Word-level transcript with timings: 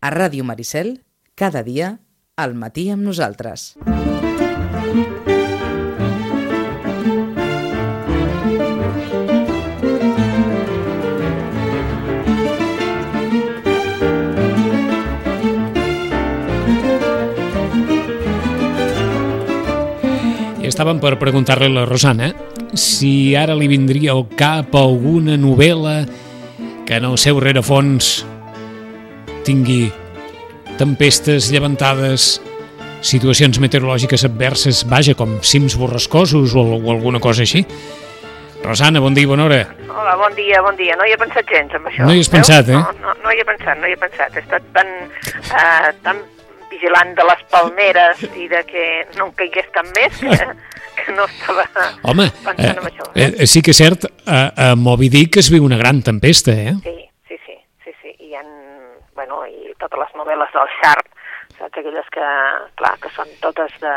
A 0.00 0.08
Ràdio 0.08 0.44
Maricel, 0.48 1.02
cada 1.36 1.60
dia, 1.60 1.98
al 2.40 2.54
matí 2.56 2.86
amb 2.88 3.04
nosaltres. 3.04 3.74
Estàvem 20.64 20.96
per 20.96 21.18
preguntar-li 21.20 21.68
a 21.68 21.76
la 21.76 21.84
Rosana 21.84 22.32
si 22.72 23.36
ara 23.36 23.52
li 23.52 23.68
vindria 23.68 24.16
al 24.16 24.24
cap 24.32 24.72
alguna 24.80 25.36
novel·la 25.36 26.06
que 26.88 26.96
en 26.96 27.04
el 27.04 27.20
seu 27.20 27.36
rerefons 27.36 28.22
tingui 29.46 29.90
tempestes, 30.80 31.50
llevantades, 31.52 32.40
situacions 33.04 33.58
meteorològiques 33.60 34.24
adverses, 34.28 34.84
vaja, 34.88 35.14
com 35.16 35.38
cims 35.46 35.76
borrascosos 35.80 36.54
o, 36.56 36.64
o 36.78 36.92
alguna 36.92 37.20
cosa 37.20 37.44
així. 37.46 37.64
Rosana, 38.60 39.00
bon 39.00 39.14
dia, 39.16 39.28
bona 39.28 39.46
hora. 39.46 39.60
Hola, 39.88 40.16
bon 40.20 40.34
dia, 40.36 40.60
bon 40.60 40.76
dia. 40.76 40.96
No 41.00 41.06
hi 41.08 41.14
he 41.14 41.20
pensat 41.20 41.48
gens 41.48 41.72
amb 41.78 41.88
això. 41.88 42.04
No 42.04 42.12
hi 42.12 42.20
has 42.20 42.28
veus? 42.28 42.34
pensat, 42.36 42.68
eh? 42.68 42.76
No, 42.76 42.92
no, 43.00 43.14
no 43.24 43.32
hi 43.32 43.40
he 43.40 43.46
pensat, 43.48 43.80
no 43.80 43.88
hi 43.88 43.94
he 43.96 44.00
pensat. 44.00 44.36
He 44.36 44.42
estat 44.44 44.66
tan, 44.76 44.90
uh, 45.48 45.88
tan 46.04 46.20
vigilant 46.70 47.14
de 47.16 47.24
les 47.28 47.40
palmeres 47.52 48.20
i 48.36 48.48
de 48.52 48.60
que 48.68 48.84
no 49.16 49.30
em 49.30 49.32
caigués 49.40 49.68
tan 49.74 49.88
més 49.96 50.20
que, 50.20 50.36
que 51.00 51.16
no 51.16 51.24
estava 51.24 51.64
Home, 52.12 52.28
pensant 52.44 52.60
eh, 52.68 52.76
en 52.76 52.90
això. 52.92 53.08
eh, 53.16 53.48
sí 53.48 53.64
que 53.64 53.72
és 53.72 53.80
cert, 53.80 54.04
a, 54.28 54.42
a 54.52 54.74
Moby 54.76 55.08
Dick 55.12 55.40
es 55.40 55.48
viu 55.52 55.64
una 55.64 55.80
gran 55.80 56.04
tempesta, 56.04 56.52
eh? 56.52 56.76
Sí. 56.84 56.96
I 57.00 57.09
bueno, 59.30 59.46
i 59.46 59.74
totes 59.78 59.98
les 59.98 60.14
novel·les 60.18 60.52
del 60.54 60.70
Sharp, 60.80 61.06
saps? 61.58 61.78
Aquelles 61.78 62.08
que, 62.10 62.28
clar, 62.78 62.96
que 63.02 63.10
són 63.14 63.28
totes 63.42 63.72
de, 63.82 63.94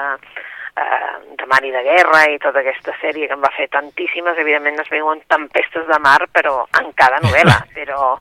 eh, 0.77 1.13
de 1.39 1.47
mar 1.49 1.61
i 1.65 1.71
de 1.73 1.81
guerra 1.85 2.23
i 2.29 2.39
tota 2.43 2.61
aquesta 2.61 2.93
sèrie 3.01 3.27
que 3.27 3.37
en 3.37 3.41
va 3.43 3.53
fer 3.57 3.67
tantíssimes, 3.73 4.37
evidentment 4.37 4.79
es 4.83 4.91
veuen 4.93 5.23
tempestes 5.27 5.87
de 5.89 5.99
mar, 6.03 6.21
però 6.31 6.65
en 6.81 6.91
cada 6.93 7.21
novel·la, 7.23 7.59
però, 7.77 8.13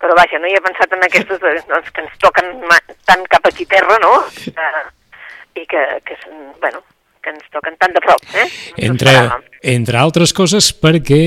però 0.00 0.18
vaja, 0.18 0.40
no 0.40 0.50
hi 0.50 0.56
he 0.56 0.64
pensat 0.64 0.92
en 0.92 1.08
aquestes 1.08 1.40
doncs, 1.40 1.90
que 1.90 2.04
ens 2.04 2.20
toquen 2.20 2.54
tant 3.08 3.26
cap 3.32 3.48
aquí 3.48 3.66
terra, 3.66 3.98
no? 4.04 4.14
Eh, 4.52 4.86
I 5.58 5.64
que, 5.66 5.80
que, 6.06 6.14
són, 6.22 6.52
bueno, 6.60 6.84
que 7.24 7.32
ens 7.32 7.48
toquen 7.50 7.74
tan 7.80 7.96
de 7.96 8.04
prop, 8.04 8.22
eh? 8.34 8.44
No 8.44 8.76
ens 8.76 8.92
Entre, 8.92 9.14
entre 9.74 9.98
altres 9.98 10.36
coses 10.36 10.70
perquè 10.70 11.22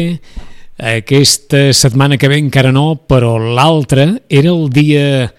aquesta 0.81 1.69
setmana 1.77 2.17
que 2.17 2.27
ve 2.27 2.39
encara 2.41 2.71
no, 2.73 2.95
però 3.07 3.37
l'altra 3.37 4.07
era 4.29 4.49
el 4.49 4.69
dia 4.73 5.29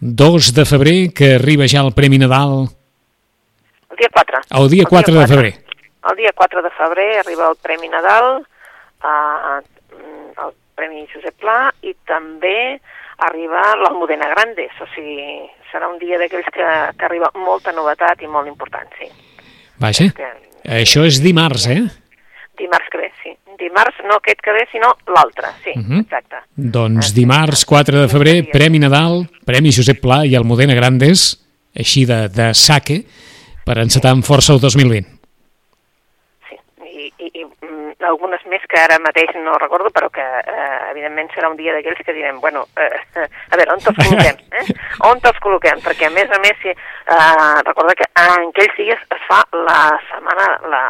2 0.00 0.54
de 0.54 0.64
febrer 0.66 0.98
que 1.14 1.36
arriba 1.36 1.68
ja 1.70 1.84
el 1.86 1.94
Premi 1.94 2.18
Nadal 2.18 2.66
El 3.94 3.96
dia 3.96 4.10
4. 4.10 4.40
El 4.50 4.68
dia 4.70 4.84
4 4.90 5.14
de 5.14 5.26
febrer. 5.28 5.54
El 6.10 6.16
dia 6.16 6.32
4 6.34 6.62
de 6.62 6.70
febrer 6.70 7.18
arriba 7.20 7.48
el 7.48 7.56
Premi 7.62 7.88
Nadal, 7.88 8.44
eh, 9.04 9.62
el 10.44 10.52
Premi 10.74 11.06
Josep 11.12 11.38
Pla, 11.38 11.72
i 11.86 11.94
també 12.04 12.80
arriba 13.22 13.62
l'Almudena 13.78 14.26
Grandes, 14.34 14.74
o 14.82 14.88
sigui, 14.96 15.46
serà 15.70 15.86
un 15.88 16.00
dia 16.02 16.18
d'aquells 16.18 16.50
que, 16.50 16.66
que 16.98 17.06
arriba 17.06 17.30
molta 17.38 17.72
novetat 17.72 18.26
i 18.26 18.26
molt 18.26 18.50
important, 18.50 18.90
sí. 18.98 19.06
Vaja, 19.78 20.10
Que, 20.16 20.32
això 20.82 21.06
és 21.06 21.22
dimarts, 21.22 21.68
eh? 21.70 21.84
Dimarts 22.58 22.88
que 22.90 22.98
ve, 22.98 23.10
sí. 23.22 23.32
Dimarts 23.58 23.96
no 24.08 24.16
aquest 24.18 24.40
que 24.42 24.52
ve, 24.52 24.66
sinó 24.72 24.92
l'altre, 25.14 25.48
sí, 25.64 25.72
Mhm. 25.76 26.00
exacte. 26.00 26.36
Doncs 26.56 27.14
dimarts 27.14 27.64
4 27.64 28.00
de 28.00 28.08
febrer, 28.08 28.50
Premi 28.50 28.78
Nadal, 28.78 29.26
Premi 29.46 29.70
Josep 29.72 30.00
Pla 30.00 30.24
i 30.26 30.34
Almudena 30.34 30.74
Grandes, 30.74 31.40
així 31.76 32.04
de, 32.06 32.28
de 32.28 32.52
saque, 32.54 33.02
per 33.64 33.78
encetar 33.78 34.10
amb 34.12 34.24
força 34.24 34.52
el 34.52 34.60
2020. 34.60 35.06
Sí, 36.48 36.56
i, 36.84 37.12
i, 37.18 37.30
i 37.40 37.44
mm, 37.44 37.94
algunes 38.04 38.42
més 38.52 38.62
que 38.68 38.78
ara 38.80 38.98
mateix 39.02 39.32
no 39.42 39.54
recordo, 39.58 39.88
però 39.90 40.10
que 40.12 40.20
eh, 40.22 40.90
evidentment 40.92 41.30
serà 41.34 41.48
un 41.50 41.56
dia 41.56 41.72
d'aquells 41.72 42.02
que 42.04 42.12
direm, 42.12 42.40
bueno, 42.40 42.66
eh, 42.76 42.90
a 43.52 43.56
veure, 43.56 43.72
on 43.72 43.80
te'ls 43.80 43.96
col·loquem? 43.96 44.42
Eh? 44.60 44.64
On 45.08 45.20
te'ls 45.24 45.40
col·loquem? 45.42 45.80
Perquè 45.86 46.06
a 46.10 46.14
més 46.14 46.30
a 46.30 46.38
més, 46.44 46.58
si, 46.62 46.68
eh, 46.70 47.62
recorda 47.66 47.96
que 47.98 48.06
en 48.20 48.50
aquells 48.50 48.76
dies 48.78 49.00
es 49.16 49.24
fa 49.30 49.40
la 49.64 49.80
setmana, 50.10 50.50
la, 50.68 50.82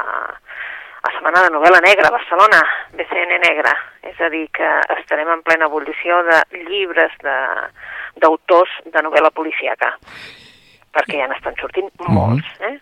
la 1.04 1.12
setmana 1.12 1.42
de 1.44 1.50
novel·la 1.54 1.80
negra 1.84 2.08
a 2.08 2.14
Barcelona, 2.14 2.60
BCN 2.96 3.36
negra, 3.42 3.74
és 4.08 4.20
a 4.24 4.30
dir, 4.32 4.46
que 4.56 4.68
estarem 4.98 5.28
en 5.34 5.42
plena 5.44 5.68
ebullició 5.68 6.22
de 6.30 6.38
llibres 6.64 7.12
de 7.22 7.34
d'autors 8.22 8.70
de 8.94 9.02
novel·la 9.04 9.30
policíaca, 9.34 9.92
perquè 10.94 11.18
ja 11.20 11.28
n'estan 11.28 11.56
sortint 11.60 11.90
molts, 12.08 12.46
eh? 12.60 12.76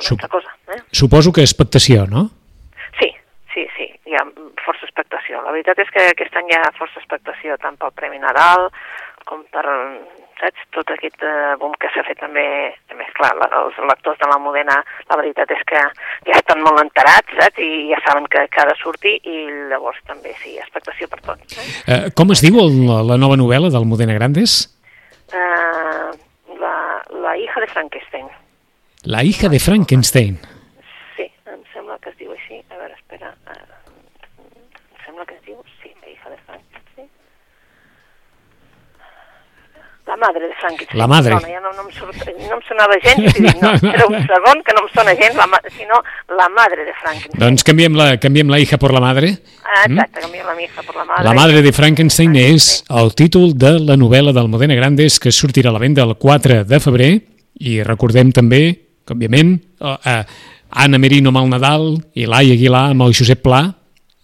Sup- 0.00 0.24
cosa, 0.28 0.50
eh? 0.74 0.80
Suposo 0.92 1.32
que 1.32 1.44
expectació, 1.46 2.04
no? 2.10 2.26
Sí, 2.98 3.08
sí, 3.54 3.64
sí, 3.76 3.86
hi 4.10 4.16
ha 4.18 4.24
força 4.64 4.84
expectació. 4.88 5.40
La 5.44 5.52
veritat 5.54 5.78
és 5.78 5.90
que 5.94 6.08
aquest 6.10 6.34
any 6.40 6.50
hi 6.50 6.56
ha 6.58 6.72
força 6.76 6.98
expectació 7.00 7.56
tant 7.62 7.78
pel 7.78 7.94
Premi 7.94 8.18
Nadal 8.18 8.66
com 9.28 9.42
per, 9.52 9.64
saps, 10.40 10.66
tot 10.74 10.90
aquest 10.94 11.22
eh, 11.24 11.54
boom 11.60 11.74
que 11.80 11.90
s'ha 11.94 12.04
fet 12.06 12.20
també, 12.20 12.44
també 12.90 13.06
és 13.06 13.14
clar, 13.16 13.32
la, 13.38 13.48
els 13.60 13.78
lectors 13.90 14.20
de 14.20 14.28
la 14.30 14.38
Modena, 14.42 14.76
la 15.10 15.18
veritat 15.20 15.50
és 15.54 15.64
que 15.70 15.82
ja 16.28 16.38
estan 16.38 16.62
molt 16.64 16.82
enterats, 16.82 17.34
saps, 17.38 17.60
i 17.62 17.88
ja 17.92 18.00
saben 18.06 18.28
que, 18.32 18.46
que 18.52 18.62
ha 18.62 18.68
de 18.70 18.76
sortir 18.80 19.16
i 19.30 19.36
llavors 19.72 20.00
també, 20.08 20.34
sí, 20.42 20.56
expectació 20.60 21.10
per 21.12 21.20
tot. 21.26 21.44
Eh? 21.56 21.68
Eh, 21.96 22.00
com 22.16 22.34
es 22.34 22.44
diu 22.44 22.60
el, 22.62 22.80
la 23.10 23.18
nova 23.20 23.38
novel·la 23.40 23.72
d'Almudena 23.74 24.16
Grandes? 24.18 24.58
Uh, 25.34 26.12
la, 26.60 26.74
la 27.10 27.36
hija 27.36 27.60
de 27.60 27.66
Frankenstein. 27.66 28.28
La 29.04 29.24
hija 29.24 29.48
de 29.48 29.58
Frankenstein. 29.60 30.38
Sí, 31.16 31.26
em 31.50 31.64
sembla 31.72 31.98
que 32.02 32.12
es 32.12 32.18
diu 32.20 32.32
així. 32.32 32.60
A 32.70 32.78
veure, 32.78 32.94
espera. 32.96 33.32
Uh, 33.48 33.56
em 34.38 35.02
sembla 35.06 35.26
que 35.28 35.36
es 35.36 35.42
diu, 35.48 35.58
sí, 35.82 35.92
la 36.02 36.12
hija 36.12 36.30
de 36.30 36.38
Frankenstein. 36.46 37.10
La 40.06 40.13
madre 40.24 40.48
de 40.48 40.54
Frankenstein. 40.60 40.98
La 41.00 41.08
madre. 41.10 41.34
Dona, 41.36 41.50
ja 41.52 41.60
no, 41.60 41.72
no, 41.76 41.84
em 41.84 41.90
surt, 41.94 42.22
no 42.40 42.56
em 42.56 42.62
sonava 42.68 42.98
gens, 43.02 43.26
dic, 43.36 43.60
no, 43.60 43.72
espera 43.78 44.06
un 44.08 44.16
segon, 44.30 44.62
que 44.66 44.76
no 44.76 44.84
em 44.84 44.88
sona 44.94 45.16
gens, 45.20 45.36
la, 45.40 45.60
sinó 45.76 46.00
la 46.38 46.48
madre 46.54 46.86
de 46.88 46.94
Frankenstein. 47.00 47.42
Doncs 47.42 47.66
canviem 47.68 47.98
la, 47.98 48.08
canviem 48.22 48.52
la 48.52 48.60
hija 48.62 48.78
por 48.80 48.94
la 48.96 49.02
madre. 49.04 49.34
Ah, 49.64 49.84
exacte, 49.84 50.24
canviem 50.24 50.48
la 50.48 50.56
hija 50.62 50.86
per 50.86 50.96
la 50.96 51.04
madre. 51.04 51.26
La 51.28 51.36
madre 51.36 51.62
de 51.66 51.74
Frankenstein 51.76 52.34
és 52.40 52.72
el 53.02 53.14
títol 53.18 53.52
de 53.58 53.76
la 53.90 53.98
novel·la 54.00 54.34
d'Almudena 54.36 54.78
Grandes 54.78 55.20
que 55.22 55.34
sortirà 55.34 55.72
a 55.72 55.76
la 55.76 55.82
venda 55.82 56.06
el 56.06 56.16
4 56.20 56.64
de 56.68 56.82
febrer 56.82 57.12
i 57.60 57.78
recordem 57.86 58.32
també, 58.34 58.64
que, 59.04 59.14
òbviament, 59.14 59.54
eh, 59.80 59.96
eh, 60.10 60.20
Anna 60.84 60.98
Merino 60.98 61.30
amb 61.30 61.44
el 61.44 61.50
Nadal 61.52 61.88
i 62.18 62.26
Laia 62.26 62.56
Aguilar 62.56 62.88
amb 62.90 63.04
el 63.06 63.14
Josep 63.14 63.44
Pla 63.44 63.68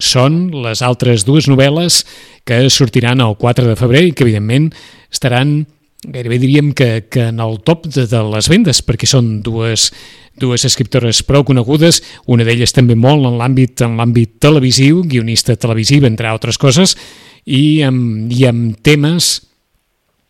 són 0.00 0.48
les 0.64 0.80
altres 0.82 1.26
dues 1.28 1.46
novel·les 1.46 2.00
que 2.48 2.64
sortiran 2.72 3.20
el 3.20 3.36
4 3.38 3.68
de 3.68 3.76
febrer 3.78 4.02
i 4.08 4.14
que, 4.16 4.24
evidentment, 4.24 4.70
estaran 5.12 5.60
gairebé 6.06 6.38
diríem 6.38 6.72
que, 6.72 7.06
que 7.10 7.28
en 7.28 7.40
el 7.40 7.60
top 7.60 7.86
de, 7.86 8.06
de 8.08 8.22
les 8.32 8.48
vendes, 8.48 8.80
perquè 8.84 9.08
són 9.08 9.40
dues, 9.44 9.90
dues 10.40 10.64
escriptores 10.64 11.22
prou 11.26 11.44
conegudes, 11.44 12.00
una 12.26 12.46
d'elles 12.46 12.72
també 12.72 12.96
molt 12.96 13.28
en 13.28 13.36
l'àmbit 13.40 13.84
en 13.84 13.98
l'àmbit 14.00 14.38
televisiu, 14.40 15.02
guionista 15.04 15.56
televisiva, 15.60 16.08
entre 16.08 16.30
altres 16.30 16.58
coses, 16.60 16.96
i 17.44 17.82
amb, 17.84 18.32
i 18.32 18.46
amb 18.48 18.80
temes 18.84 19.38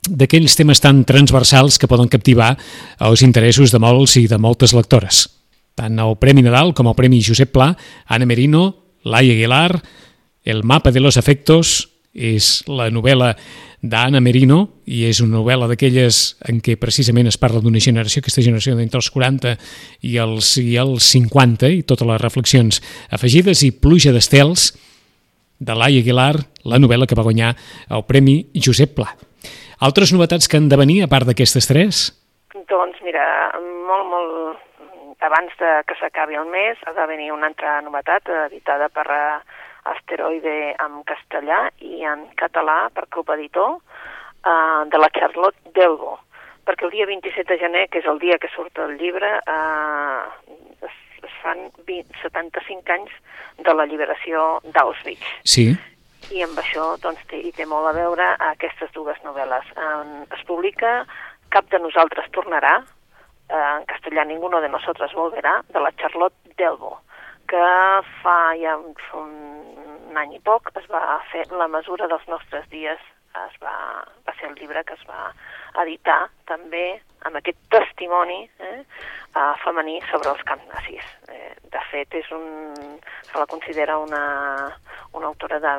d'aquells 0.00 0.56
temes 0.56 0.80
tan 0.80 1.02
transversals 1.04 1.76
que 1.78 1.88
poden 1.90 2.08
captivar 2.08 2.54
els 3.04 3.22
interessos 3.22 3.70
de 3.70 3.78
molts 3.82 4.16
i 4.16 4.24
de 4.30 4.38
moltes 4.40 4.72
lectores. 4.72 5.26
Tant 5.76 5.98
el 6.00 6.16
Premi 6.18 6.42
Nadal 6.42 6.72
com 6.74 6.88
el 6.88 6.96
Premi 6.96 7.20
Josep 7.22 7.52
Pla, 7.52 7.74
Anna 8.08 8.26
Merino, 8.26 8.64
Laia 9.04 9.34
Aguilar, 9.36 9.82
El 10.42 10.64
mapa 10.64 10.90
de 10.90 11.00
los 11.00 11.18
afectos 11.18 11.89
és 12.14 12.60
la 12.66 12.88
novel·la 12.90 13.34
d'Anna 13.80 14.20
Merino 14.20 14.60
i 14.90 15.04
és 15.08 15.22
una 15.24 15.38
novel·la 15.38 15.68
d'aquelles 15.70 16.18
en 16.50 16.60
què 16.60 16.76
precisament 16.80 17.30
es 17.30 17.38
parla 17.40 17.62
d'una 17.62 17.80
generació, 17.80 18.20
aquesta 18.20 18.44
generació 18.44 18.74
d'entre 18.76 19.00
els 19.00 19.10
40 19.14 19.54
i 20.10 20.16
els, 20.20 20.56
i 20.60 20.76
els 20.80 21.06
50 21.14 21.70
i 21.78 21.82
totes 21.82 22.08
les 22.08 22.20
reflexions 22.20 22.82
afegides 23.10 23.62
i 23.64 23.72
Pluja 23.72 24.12
d'estels 24.12 24.72
de 25.60 25.76
Laia 25.76 26.00
Aguilar, 26.00 26.34
la 26.64 26.80
novel·la 26.80 27.06
que 27.06 27.16
va 27.16 27.26
guanyar 27.26 27.54
el 27.92 28.04
Premi 28.08 28.40
Josep 28.56 28.96
Pla. 28.96 29.12
Altres 29.80 30.12
novetats 30.12 30.48
que 30.48 30.58
han 30.60 30.68
de 30.68 30.76
venir, 30.76 31.02
a 31.04 31.08
part 31.08 31.28
d'aquestes 31.28 31.68
tres? 31.68 32.08
Doncs 32.68 33.00
mira, 33.04 33.24
molt, 33.60 34.08
molt 34.08 35.24
abans 35.24 35.52
de 35.60 35.70
que 35.86 35.96
s'acabi 36.00 36.36
el 36.40 36.48
mes 36.48 36.80
ha 36.86 36.92
de 36.96 37.06
venir 37.06 37.30
una 37.32 37.48
altra 37.50 37.80
novetat 37.84 38.28
eh, 38.28 38.46
editada 38.48 38.88
per 38.88 39.06
eh, 39.12 39.40
Asteroide 39.96 40.74
en 40.78 41.02
castellà 41.08 41.66
i 41.84 42.04
en 42.06 42.26
català 42.40 42.88
per 42.94 43.08
Club 43.08 43.30
Editor 43.36 43.76
eh, 43.76 44.82
de 44.92 45.00
la 45.02 45.12
Charlotte 45.16 45.74
Delbo 45.76 46.18
perquè 46.70 46.86
el 46.86 46.92
dia 46.94 47.06
27 47.08 47.48
de 47.50 47.58
gener, 47.58 47.86
que 47.90 47.98
és 48.02 48.06
el 48.06 48.20
dia 48.22 48.38
que 48.38 48.50
surt 48.54 48.78
el 48.78 48.96
llibre, 49.00 49.30
eh, 49.40 50.50
es, 50.86 50.98
es 51.26 51.36
fan 51.42 51.64
20, 51.88 52.20
75 52.22 52.94
anys 52.94 53.16
de 53.66 53.74
la 53.74 53.86
lliberació 53.90 54.60
d'Auschwitz. 54.74 55.32
Sí. 55.44 55.72
i 56.30 56.44
amb 56.44 56.58
això 56.60 56.92
doncs, 57.02 57.22
té, 57.30 57.40
hi 57.42 57.50
té 57.56 57.64
molt 57.66 57.88
a 57.88 57.94
veure 57.96 58.26
aquestes 58.52 58.92
dues 58.94 59.18
novel·les. 59.26 59.74
Eh, 59.74 60.24
es 60.36 60.46
publica 60.46 61.00
Cap 61.50 61.66
de 61.72 61.80
nosaltres 61.82 62.28
tornarà, 62.30 62.76
eh, 63.50 63.56
en 63.80 63.86
castellà 63.90 64.22
Ninguno 64.24 64.60
de 64.60 64.68
nosotros 64.68 65.12
volverá, 65.18 65.64
de 65.66 65.80
la 65.80 65.90
Charlotte 65.98 66.54
Delbo, 66.56 67.00
que 67.50 67.68
fa 68.22 68.38
ja 68.60 68.76
un, 68.78 68.94
un 69.20 70.18
any 70.22 70.36
i 70.36 70.42
poc 70.46 70.70
es 70.78 70.86
va 70.92 71.18
fer 71.32 71.46
La 71.50 71.68
mesura 71.68 72.06
dels 72.10 72.26
nostres 72.30 72.68
dies, 72.70 73.00
es 73.44 73.56
va, 73.62 73.74
va 74.26 74.34
ser 74.38 74.50
el 74.50 74.56
llibre 74.58 74.82
que 74.86 74.94
es 74.94 75.02
va 75.08 75.30
editar 75.82 76.20
també 76.50 77.00
amb 77.28 77.38
aquest 77.38 77.58
testimoni 77.74 78.38
eh, 78.66 78.78
uh, 79.36 79.54
femení 79.64 79.98
sobre 80.10 80.32
els 80.32 80.42
camps 80.48 80.66
nazis. 80.70 81.10
Eh, 81.28 81.52
de 81.74 81.82
fet, 81.90 82.16
és 82.22 82.30
un, 82.34 82.46
se 83.28 83.36
la 83.38 83.46
considera 83.50 83.98
una, 84.00 84.22
una 85.12 85.28
autora 85.30 85.60
de, 85.66 85.74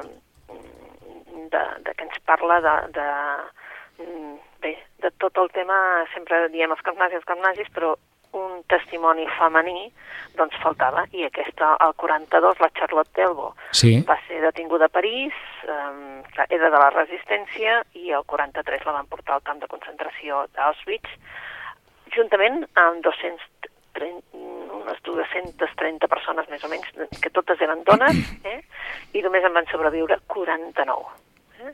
de, 1.55 1.63
de 1.87 1.95
que 1.95 2.07
ens 2.07 2.21
parla 2.29 2.61
de, 2.67 2.75
de, 2.99 3.07
bé, 4.61 4.75
de 5.03 5.11
tot 5.23 5.41
el 5.41 5.51
tema, 5.57 5.77
sempre 6.13 6.47
diem 6.53 6.71
els 6.71 6.85
camps 6.85 7.01
nazis, 7.01 7.21
els 7.23 7.29
camps 7.31 7.47
nazis, 7.49 7.73
però 7.75 7.95
un 8.37 8.61
testimoni 8.71 9.25
femení 9.37 9.89
doncs 10.37 10.55
faltava 10.63 11.03
i 11.11 11.25
aquesta, 11.27 11.73
el 11.83 11.93
42, 11.99 12.59
la 12.63 12.69
Charlotte 12.77 13.11
Delbo, 13.17 13.51
sí. 13.75 13.97
va 14.07 14.17
ser 14.27 14.41
detinguda 14.45 14.87
a 14.87 14.93
París, 14.93 15.35
eh, 15.67 16.45
era 16.47 16.69
de 16.69 16.79
la 16.79 16.89
resistència 16.95 17.81
i 17.99 18.11
el 18.15 18.23
43 18.25 18.85
la 18.87 18.95
van 18.99 19.09
portar 19.11 19.35
al 19.35 19.47
camp 19.47 19.59
de 19.63 19.69
concentració 19.71 20.45
d'Auschwitz 20.55 21.17
juntament 22.15 22.63
amb 22.79 23.03
230, 23.03 24.21
unes 24.81 25.01
230 25.07 26.07
persones 26.11 26.47
més 26.51 26.63
o 26.63 26.71
menys, 26.71 26.91
que 27.21 27.33
totes 27.33 27.61
eren 27.63 27.83
dones, 27.87 28.19
eh? 28.51 28.61
i 29.15 29.23
només 29.25 29.47
en 29.47 29.55
van 29.55 29.67
sobreviure 29.71 30.19
49. 30.31 31.11
Eh? 31.65 31.73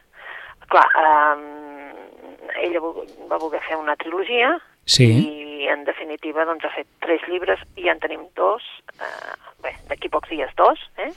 Clar, 0.74 0.88
eh, 1.04 2.58
ella 2.68 2.82
va 2.82 3.42
voler 3.42 3.62
fer 3.68 3.78
una 3.78 3.98
trilogia 4.00 4.56
sí. 4.88 5.08
i 5.28 5.68
en 5.72 5.84
definitiva 5.86 6.46
doncs, 6.48 6.66
ha 6.66 6.74
fet 6.74 6.88
tres 7.04 7.24
llibres 7.30 7.62
i 7.76 7.88
ja 7.88 7.94
en 7.96 8.02
tenim 8.04 8.24
dos, 8.40 8.64
eh, 8.96 9.34
bé, 9.64 9.74
d'aquí 9.92 10.10
pocs 10.14 10.32
dies 10.32 10.54
dos, 10.60 10.82
eh? 11.04 11.12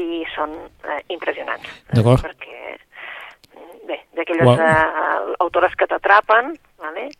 i 0.00 0.24
són 0.34 0.56
eh, 0.88 1.00
impressionants. 1.12 1.68
D'acord. 1.92 2.24
Eh, 2.24 2.30
perquè, 2.30 3.68
bé, 3.88 4.00
d'aquelles 4.16 4.48
wow. 4.48 4.56
eh, 4.56 5.34
autores 5.44 5.76
que 5.76 5.88
t'atrapen, 5.90 6.54
vale? 6.80 7.10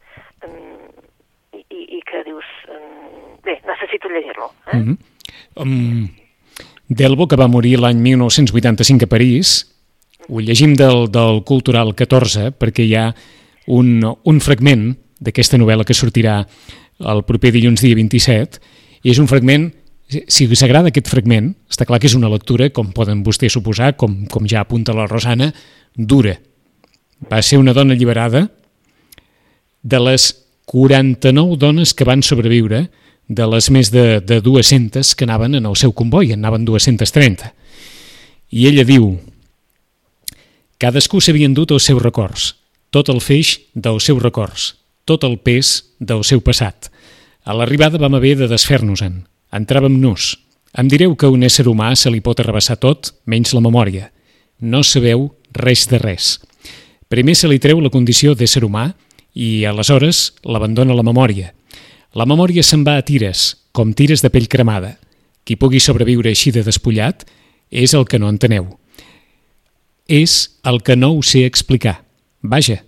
i, 1.52 1.60
i, 1.60 1.82
i 1.98 2.00
que 2.08 2.24
dius, 2.24 2.48
bé, 3.44 3.60
necessito 3.68 4.08
llegir-lo. 4.08 4.50
Eh? 4.72 4.76
Mm 4.76 4.84
-hmm. 4.86 4.96
um, 5.62 6.08
Delbo, 6.88 7.28
que 7.28 7.36
va 7.36 7.46
morir 7.46 7.78
l'any 7.78 8.00
1985 8.02 9.04
a 9.04 9.08
París, 9.08 9.76
ho 10.28 10.40
llegim 10.40 10.74
del, 10.74 11.10
del 11.10 11.42
Cultural 11.44 11.94
14 11.94 12.50
perquè 12.58 12.82
hi 12.82 12.94
ha 12.94 13.14
un, 13.66 14.02
un 14.24 14.40
fragment 14.40 14.96
d'aquesta 15.20 15.60
novel·la 15.60 15.84
que 15.84 15.96
sortirà 15.96 16.40
el 17.00 17.22
proper 17.28 17.52
dilluns 17.54 17.84
dia 17.84 17.96
27 17.96 18.60
i 19.04 19.12
és 19.12 19.20
un 19.20 19.28
fragment 19.30 19.70
si 20.26 20.46
us 20.50 20.62
agrada 20.66 20.90
aquest 20.90 21.08
fragment, 21.10 21.52
està 21.70 21.86
clar 21.86 22.00
que 22.02 22.08
és 22.10 22.16
una 22.18 22.30
lectura, 22.30 22.70
com 22.74 22.90
poden 22.94 23.22
vostès 23.26 23.54
suposar, 23.54 23.94
com, 23.96 24.24
com 24.30 24.46
ja 24.50 24.64
apunta 24.64 24.94
la 24.96 25.06
Rosana, 25.06 25.52
dura. 25.94 26.34
Va 27.30 27.40
ser 27.46 27.60
una 27.60 27.74
dona 27.76 27.94
alliberada 27.94 28.48
de 29.82 30.00
les 30.02 30.32
49 30.70 31.56
dones 31.60 31.94
que 31.94 32.06
van 32.06 32.24
sobreviure 32.26 32.88
de 33.30 33.46
les 33.46 33.70
més 33.70 33.90
de, 33.94 34.20
de 34.20 34.40
200 34.42 35.14
que 35.14 35.26
anaven 35.28 35.54
en 35.60 35.66
el 35.70 35.76
seu 35.78 35.94
comboi, 35.94 36.32
en 36.34 36.42
anaven 36.42 36.66
230. 36.66 37.52
I 38.50 38.66
ella 38.66 38.86
diu, 38.86 39.12
cadascú 40.82 41.22
s'havia 41.22 41.46
endut 41.46 41.70
els 41.70 41.86
seus 41.86 42.02
records, 42.02 42.54
tot 42.90 43.12
el 43.12 43.22
feix 43.22 43.60
dels 43.74 44.10
seus 44.10 44.18
records, 44.22 44.72
tot 45.04 45.24
el 45.24 45.38
pes 45.38 45.92
del 45.98 46.24
seu 46.24 46.40
passat. 46.44 46.90
A 47.44 47.56
l'arribada 47.56 47.98
vam 47.98 48.14
haver 48.18 48.36
de 48.38 48.48
desfer-nos-en. 48.50 49.24
Entràvem 49.52 49.96
nus. 50.00 50.36
Em 50.78 50.88
direu 50.88 51.16
que 51.16 51.26
a 51.26 51.34
un 51.34 51.42
ésser 51.42 51.66
humà 51.66 51.94
se 51.96 52.10
li 52.12 52.20
pot 52.22 52.40
arrabassar 52.40 52.78
tot, 52.78 53.14
menys 53.26 53.54
la 53.56 53.62
memòria. 53.64 54.10
No 54.60 54.84
sabeu 54.84 55.30
res 55.56 55.86
de 55.90 55.98
res. 55.98 56.38
Primer 57.10 57.34
se 57.34 57.48
li 57.50 57.58
treu 57.58 57.80
la 57.82 57.90
condició 57.90 58.36
d'ésser 58.38 58.62
humà 58.62 58.92
i 59.34 59.64
aleshores 59.66 60.30
l'abandona 60.44 60.94
la 60.94 61.06
memòria. 61.06 61.50
La 62.14 62.26
memòria 62.26 62.62
se'n 62.62 62.84
va 62.86 62.96
a 62.98 63.06
tires, 63.06 63.56
com 63.72 63.94
tires 63.94 64.22
de 64.22 64.30
pell 64.30 64.48
cremada. 64.50 64.96
Qui 65.42 65.56
pugui 65.56 65.80
sobreviure 65.82 66.30
així 66.30 66.52
de 66.54 66.62
despullat 66.66 67.24
és 67.70 67.94
el 67.94 68.06
que 68.06 68.18
no 68.18 68.30
enteneu. 68.30 68.66
És 70.06 70.58
el 70.66 70.82
que 70.82 70.96
no 70.98 71.12
ho 71.14 71.22
sé 71.22 71.44
explicar. 71.46 72.02
Vaja, 72.42 72.80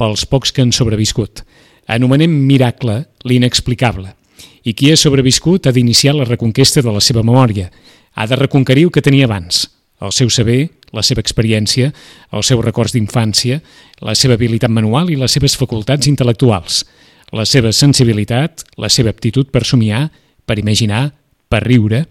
pels 0.00 0.24
pocs 0.28 0.52
que 0.52 0.64
han 0.64 0.72
sobreviscut. 0.72 1.44
Anomenem 1.90 2.30
miracle 2.46 3.08
l'inexplicable. 3.26 4.12
I 4.62 4.76
qui 4.78 4.92
ha 4.92 4.96
sobreviscut 4.96 5.66
ha 5.66 5.72
d'iniciar 5.74 6.14
la 6.14 6.26
reconquesta 6.28 6.84
de 6.86 6.92
la 6.94 7.00
seva 7.02 7.24
memòria. 7.26 7.66
Ha 8.14 8.26
de 8.30 8.36
reconquerir 8.38 8.84
el 8.86 8.92
que 8.94 9.02
tenia 9.02 9.26
abans, 9.26 9.64
el 9.98 10.12
seu 10.14 10.30
saber, 10.30 10.70
la 10.94 11.02
seva 11.02 11.22
experiència, 11.24 11.90
els 12.30 12.46
seus 12.46 12.62
records 12.62 12.94
d'infància, 12.94 13.58
la 14.06 14.14
seva 14.14 14.36
habilitat 14.38 14.70
manual 14.70 15.10
i 15.10 15.18
les 15.18 15.34
seves 15.34 15.56
facultats 15.58 16.06
intel·lectuals, 16.06 16.84
la 17.34 17.46
seva 17.46 17.72
sensibilitat, 17.74 18.62
la 18.78 18.90
seva 18.90 19.10
aptitud 19.10 19.50
per 19.50 19.64
somiar, 19.66 20.04
per 20.46 20.60
imaginar, 20.62 21.08
per 21.50 21.64
riure, 21.64 22.04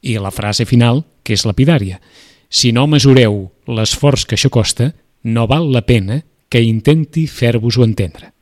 i 0.00 0.16
la 0.16 0.32
frase 0.32 0.64
final, 0.64 1.02
que 1.22 1.36
és 1.36 1.44
lapidària. 1.44 2.00
Si 2.48 2.72
no 2.72 2.86
mesureu 2.88 3.42
l'esforç 3.68 4.24
que 4.24 4.40
això 4.40 4.48
costa, 4.48 4.94
no 5.24 5.44
val 5.50 5.68
la 5.72 5.84
pena 5.84 6.22
que 6.48 6.64
intenti 6.64 7.26
fer-vos-ho 7.26 7.84
entendre. 7.84 8.35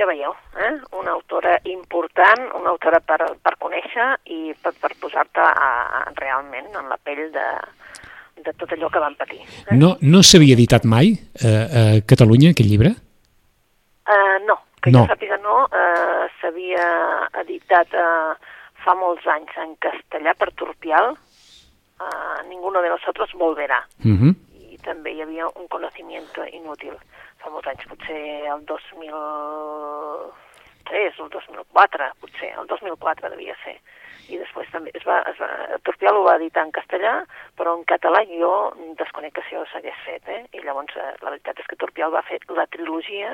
Ja 0.00 0.06
veieu, 0.08 0.32
eh? 0.56 0.78
una 0.96 1.10
autora 1.12 1.58
important, 1.68 2.46
una 2.56 2.70
autora 2.70 3.02
per, 3.04 3.18
per 3.36 3.50
conèixer 3.60 4.06
i 4.32 4.54
per, 4.56 4.72
per 4.80 4.94
posar-te 4.96 5.44
realment 6.16 6.70
en 6.72 6.88
la 6.88 6.96
pell 7.04 7.26
de, 7.34 7.44
de 8.40 8.54
tot 8.56 8.72
allò 8.72 8.88
que 8.88 9.02
van 9.02 9.18
patir. 9.18 9.42
Eh? 9.44 9.76
No, 9.76 9.90
no 10.00 10.22
s'havia 10.24 10.56
editat 10.56 10.88
mai 10.88 11.12
eh, 11.12 11.52
a 11.52 11.82
Catalunya 12.08 12.54
aquest 12.54 12.70
llibre? 12.70 12.94
Uh, 14.08 14.40
no, 14.46 14.56
que 14.80 14.94
no. 14.94 15.04
jo 15.04 15.12
sàpiga 15.12 15.36
no. 15.44 15.58
Uh, 15.68 16.24
S'havia 16.40 16.88
editat 17.44 17.92
uh, 17.92 18.32
fa 18.80 18.96
molts 18.96 19.28
anys 19.28 19.52
en 19.60 19.76
castellà 19.84 20.32
per 20.32 20.48
Turpial, 20.56 21.12
uh, 21.12 22.38
Ninguno 22.48 22.80
de 22.80 22.88
nosotros 22.88 23.36
volverà. 23.36 23.84
Uh 24.00 24.16
-huh. 24.16 24.34
I 24.64 24.80
també 24.80 25.12
hi 25.12 25.20
havia 25.28 25.52
un 25.60 25.68
conocimiento 25.68 26.40
inútil 26.56 26.96
fa 27.42 27.48
molts 27.52 27.70
anys, 27.72 27.88
potser 27.90 28.20
el 28.54 28.60
2003 28.68 31.20
o 31.20 31.22
el 31.24 31.30
2004, 31.30 32.04
potser, 32.20 32.50
el 32.58 32.66
2004 32.70 33.30
devia 33.34 33.56
ser. 33.64 33.76
I 34.30 34.38
després 34.38 34.68
també 34.70 34.90
es 34.94 35.04
va, 35.06 35.16
es 35.30 35.38
va, 35.42 35.48
Turpial 35.86 36.16
ho 36.16 36.26
va 36.26 36.38
editar 36.38 36.62
en 36.66 36.74
castellà, 36.74 37.14
però 37.58 37.70
en 37.78 37.84
català 37.90 38.20
jo 38.28 38.52
desconec 39.00 39.32
que 39.34 39.42
això 39.42 39.58
s'hagués 39.72 39.98
fet, 40.04 40.22
eh? 40.30 40.42
I 40.54 40.58
llavors 40.66 40.94
eh, 40.96 41.14
la 41.24 41.32
veritat 41.32 41.56
és 41.58 41.70
que 41.70 41.80
Turpial 41.80 42.10
va 42.14 42.26
fer 42.28 42.38
la 42.54 42.66
trilogia, 42.70 43.30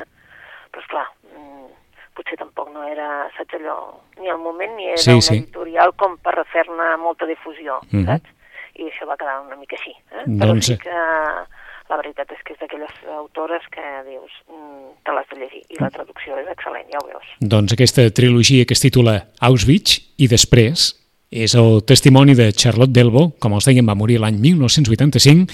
però 0.72 0.80
és 0.84 0.90
clar, 0.92 1.08
mmm, 1.34 1.68
potser 2.16 2.36
tampoc 2.40 2.66
no 2.72 2.82
era, 2.88 3.08
saps 3.36 3.58
allò, 3.58 3.76
ni 4.22 4.28
al 4.32 4.40
moment 4.40 4.72
ni 4.78 4.84
era 4.94 5.02
sí, 5.02 5.12
un 5.12 5.26
sí. 5.26 5.36
editorial 5.36 5.90
com 6.00 6.16
per 6.24 6.36
fer-ne 6.52 6.88
molta 7.02 7.24
difusió, 7.28 7.72
mm 7.90 8.00
-hmm. 8.00 8.06
saps? 8.06 8.28
I 8.76 8.88
això 8.88 9.04
va 9.08 9.16
quedar 9.16 9.40
una 9.40 9.56
mica 9.56 9.76
així, 9.76 9.94
eh? 10.12 10.24
Doncs... 10.26 10.40
Però 10.40 10.52
sí 10.60 10.76
que 10.78 10.96
la 11.90 11.98
veritat 12.00 12.30
és 12.34 12.42
que 12.44 12.54
és 12.54 12.60
d'aquelles 12.60 12.94
autores 13.16 13.64
que 13.72 13.84
dius, 14.08 14.32
mm, 14.50 14.84
te 15.06 15.14
l'has 15.14 15.28
de 15.30 15.40
llegir, 15.40 15.62
i 15.70 15.80
la 15.80 15.90
traducció 15.90 16.38
és 16.40 16.48
excel·lent, 16.50 16.86
ja 16.90 16.98
ho 17.02 17.06
veus. 17.06 17.26
Doncs 17.40 17.72
aquesta 17.72 18.08
trilogia 18.10 18.66
que 18.66 18.74
es 18.74 18.82
titula 18.82 19.26
Auschwitz 19.40 20.00
i 20.18 20.28
després 20.28 20.92
és 21.30 21.54
el 21.54 21.82
testimoni 21.84 22.34
de 22.34 22.52
Charlotte 22.52 22.92
Delbo, 22.92 23.32
com 23.38 23.52
els 23.54 23.66
dèiem, 23.66 23.86
va 23.86 23.98
morir 23.98 24.20
l'any 24.22 24.38
1985, 24.38 25.52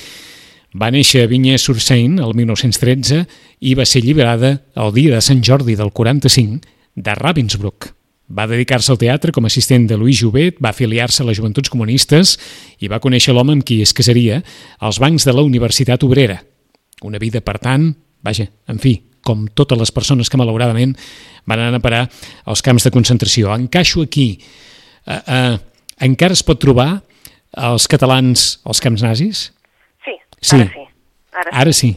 va 0.74 0.90
néixer 0.90 1.24
a 1.24 1.28
Vinyes-sur-Seine 1.28 2.22
el 2.24 2.34
1913 2.34 3.26
i 3.60 3.74
va 3.74 3.84
ser 3.84 4.00
alliberada 4.02 4.54
el 4.74 4.92
dia 4.96 5.16
de 5.16 5.20
Sant 5.20 5.42
Jordi 5.44 5.76
del 5.76 5.92
45 5.92 6.60
de 6.94 7.14
Ravensbrück. 7.14 7.92
Va 8.30 8.46
dedicar-se 8.46 8.92
al 8.92 9.00
teatre 9.00 9.32
com 9.34 9.44
a 9.44 9.50
assistent 9.50 9.88
de 9.90 9.96
Louis 9.98 10.16
Jouvet, 10.16 10.60
va 10.62 10.70
afiliar-se 10.70 11.22
a 11.22 11.26
les 11.26 11.36
Joventuts 11.36 11.72
Comunistes 11.72 12.36
i 12.80 12.88
va 12.88 13.00
conèixer 13.02 13.34
l'home 13.34 13.56
amb 13.58 13.66
qui 13.66 13.80
es 13.82 13.92
casaria 13.92 14.40
als 14.78 15.00
bancs 15.02 15.26
de 15.28 15.34
la 15.34 15.44
Universitat 15.44 16.04
Obrera. 16.06 16.38
Una 17.02 17.18
vida, 17.18 17.42
per 17.42 17.58
tant, 17.58 17.90
vaja, 18.22 18.46
en 18.70 18.78
fi, 18.80 18.94
com 19.22 19.46
totes 19.54 19.78
les 19.78 19.92
persones 19.94 20.30
que 20.30 20.38
malauradament 20.40 20.94
van 21.46 21.60
anar 21.60 21.80
a 21.80 21.84
parar 21.84 22.02
als 22.46 22.62
camps 22.62 22.86
de 22.86 22.92
concentració. 22.94 23.50
Encaixo 23.54 24.02
aquí. 24.06 24.36
Uh, 25.06 25.18
uh, 25.18 25.56
encara 26.06 26.36
es 26.36 26.44
pot 26.46 26.60
trobar 26.62 27.02
els 27.58 27.88
catalans 27.90 28.62
als 28.64 28.80
camps 28.82 29.02
nazis? 29.04 29.50
Sí, 30.06 30.16
sí. 30.40 30.56
ara 30.56 30.70
sí. 30.70 30.86
Ara 31.32 31.50
sí. 31.50 31.58
Ara 31.62 31.76
sí. 31.76 31.92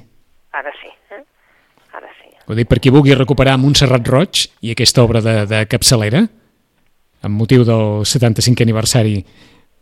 Sí. 2.46 2.52
Ho 2.52 2.58
dic 2.58 2.70
per 2.70 2.80
qui 2.80 2.94
vulgui 2.94 3.16
recuperar 3.18 3.58
Montserrat 3.58 4.08
Roig 4.08 4.46
i 4.62 4.72
aquesta 4.76 5.04
obra 5.04 5.22
de, 5.26 5.38
de 5.50 5.64
capçalera, 5.70 6.26
amb 7.26 7.42
motiu 7.42 7.66
del 7.66 8.06
75è 8.06 8.62
aniversari 8.68 9.24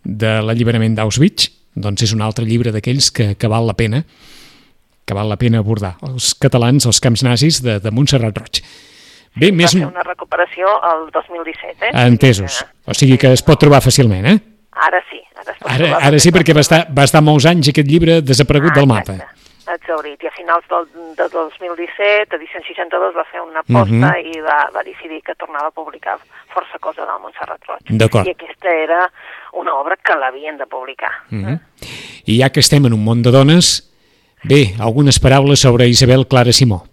de 0.03 0.37
l'alliberament 0.43 0.95
d'Auschwitz, 0.95 1.51
doncs 1.75 2.05
és 2.05 2.13
un 2.15 2.23
altre 2.23 2.45
llibre 2.47 2.71
d'aquells 2.71 3.11
que, 3.11 3.33
que 3.35 3.51
val 3.51 3.67
la 3.67 3.75
pena 3.75 4.03
que 5.05 5.13
val 5.13 5.27
la 5.27 5.35
pena 5.35 5.59
abordar. 5.59 5.97
Els 6.07 6.31
catalans, 6.39 6.85
els 6.87 7.01
camps 7.03 7.25
nazis 7.27 7.59
de, 7.63 7.77
de 7.83 7.91
Montserrat 7.91 8.37
Roig. 8.39 8.61
Bé, 9.35 9.49
Va 9.49 9.57
més... 9.63 9.73
ser 9.73 9.85
una 9.87 10.03
recuperació 10.05 10.69
el 10.91 11.07
2017, 11.11 11.89
eh? 11.89 11.93
Entesos. 12.05 12.61
O 12.85 12.95
sigui 12.95 13.17
que 13.19 13.33
es 13.33 13.43
pot 13.45 13.59
trobar 13.59 13.81
fàcilment, 13.83 14.27
eh? 14.29 14.37
Ara 14.87 15.01
sí. 15.09 15.19
Ara, 15.43 15.55
ara, 15.73 15.89
ara 16.09 16.19
sí, 16.21 16.31
perquè 16.33 16.55
va 16.55 16.63
estar, 16.63 16.85
va 16.93 17.05
estar 17.07 17.21
molts 17.25 17.47
anys 17.49 17.71
aquest 17.73 17.89
llibre 17.89 18.21
desaparegut 18.23 18.71
ah, 18.71 18.77
del 18.79 18.87
mapa. 18.89 19.17
Exaurit. 19.67 20.21
I 20.23 20.27
a 20.27 20.31
finals 20.35 20.65
del, 20.69 20.87
del 21.15 21.29
2017, 21.31 22.35
edició 22.35 22.61
62, 22.61 23.15
va 23.15 23.25
fer 23.31 23.41
una 23.41 23.61
aposta 23.61 24.09
uh 24.09 24.13
-huh. 24.13 24.35
i 24.35 24.41
va, 24.41 24.69
va 24.75 24.83
decidir 24.83 25.21
que 25.23 25.35
tornava 25.35 25.67
a 25.67 25.71
publicar 25.71 26.17
força 26.53 26.79
cosa 26.79 27.05
del 27.05 27.21
Montserrat 27.21 27.63
Roig. 27.67 28.27
I 28.27 28.31
aquesta 28.31 28.69
era 28.69 29.11
una 29.53 29.73
obra 29.75 29.95
que 29.97 30.15
l'havien 30.15 30.57
de 30.57 30.65
publicar. 30.65 31.13
Uh 31.31 31.37
-huh. 31.37 31.53
eh? 31.53 31.59
I 32.25 32.41
ja 32.41 32.49
que 32.49 32.59
estem 32.59 32.85
en 32.85 32.93
un 32.93 33.03
món 33.03 33.21
de 33.21 33.31
dones, 33.31 33.89
bé, 34.43 34.75
algunes 34.79 35.19
paraules 35.19 35.59
sobre 35.59 35.87
Isabel 35.87 36.27
Clara 36.27 36.51
Simó. 36.51 36.83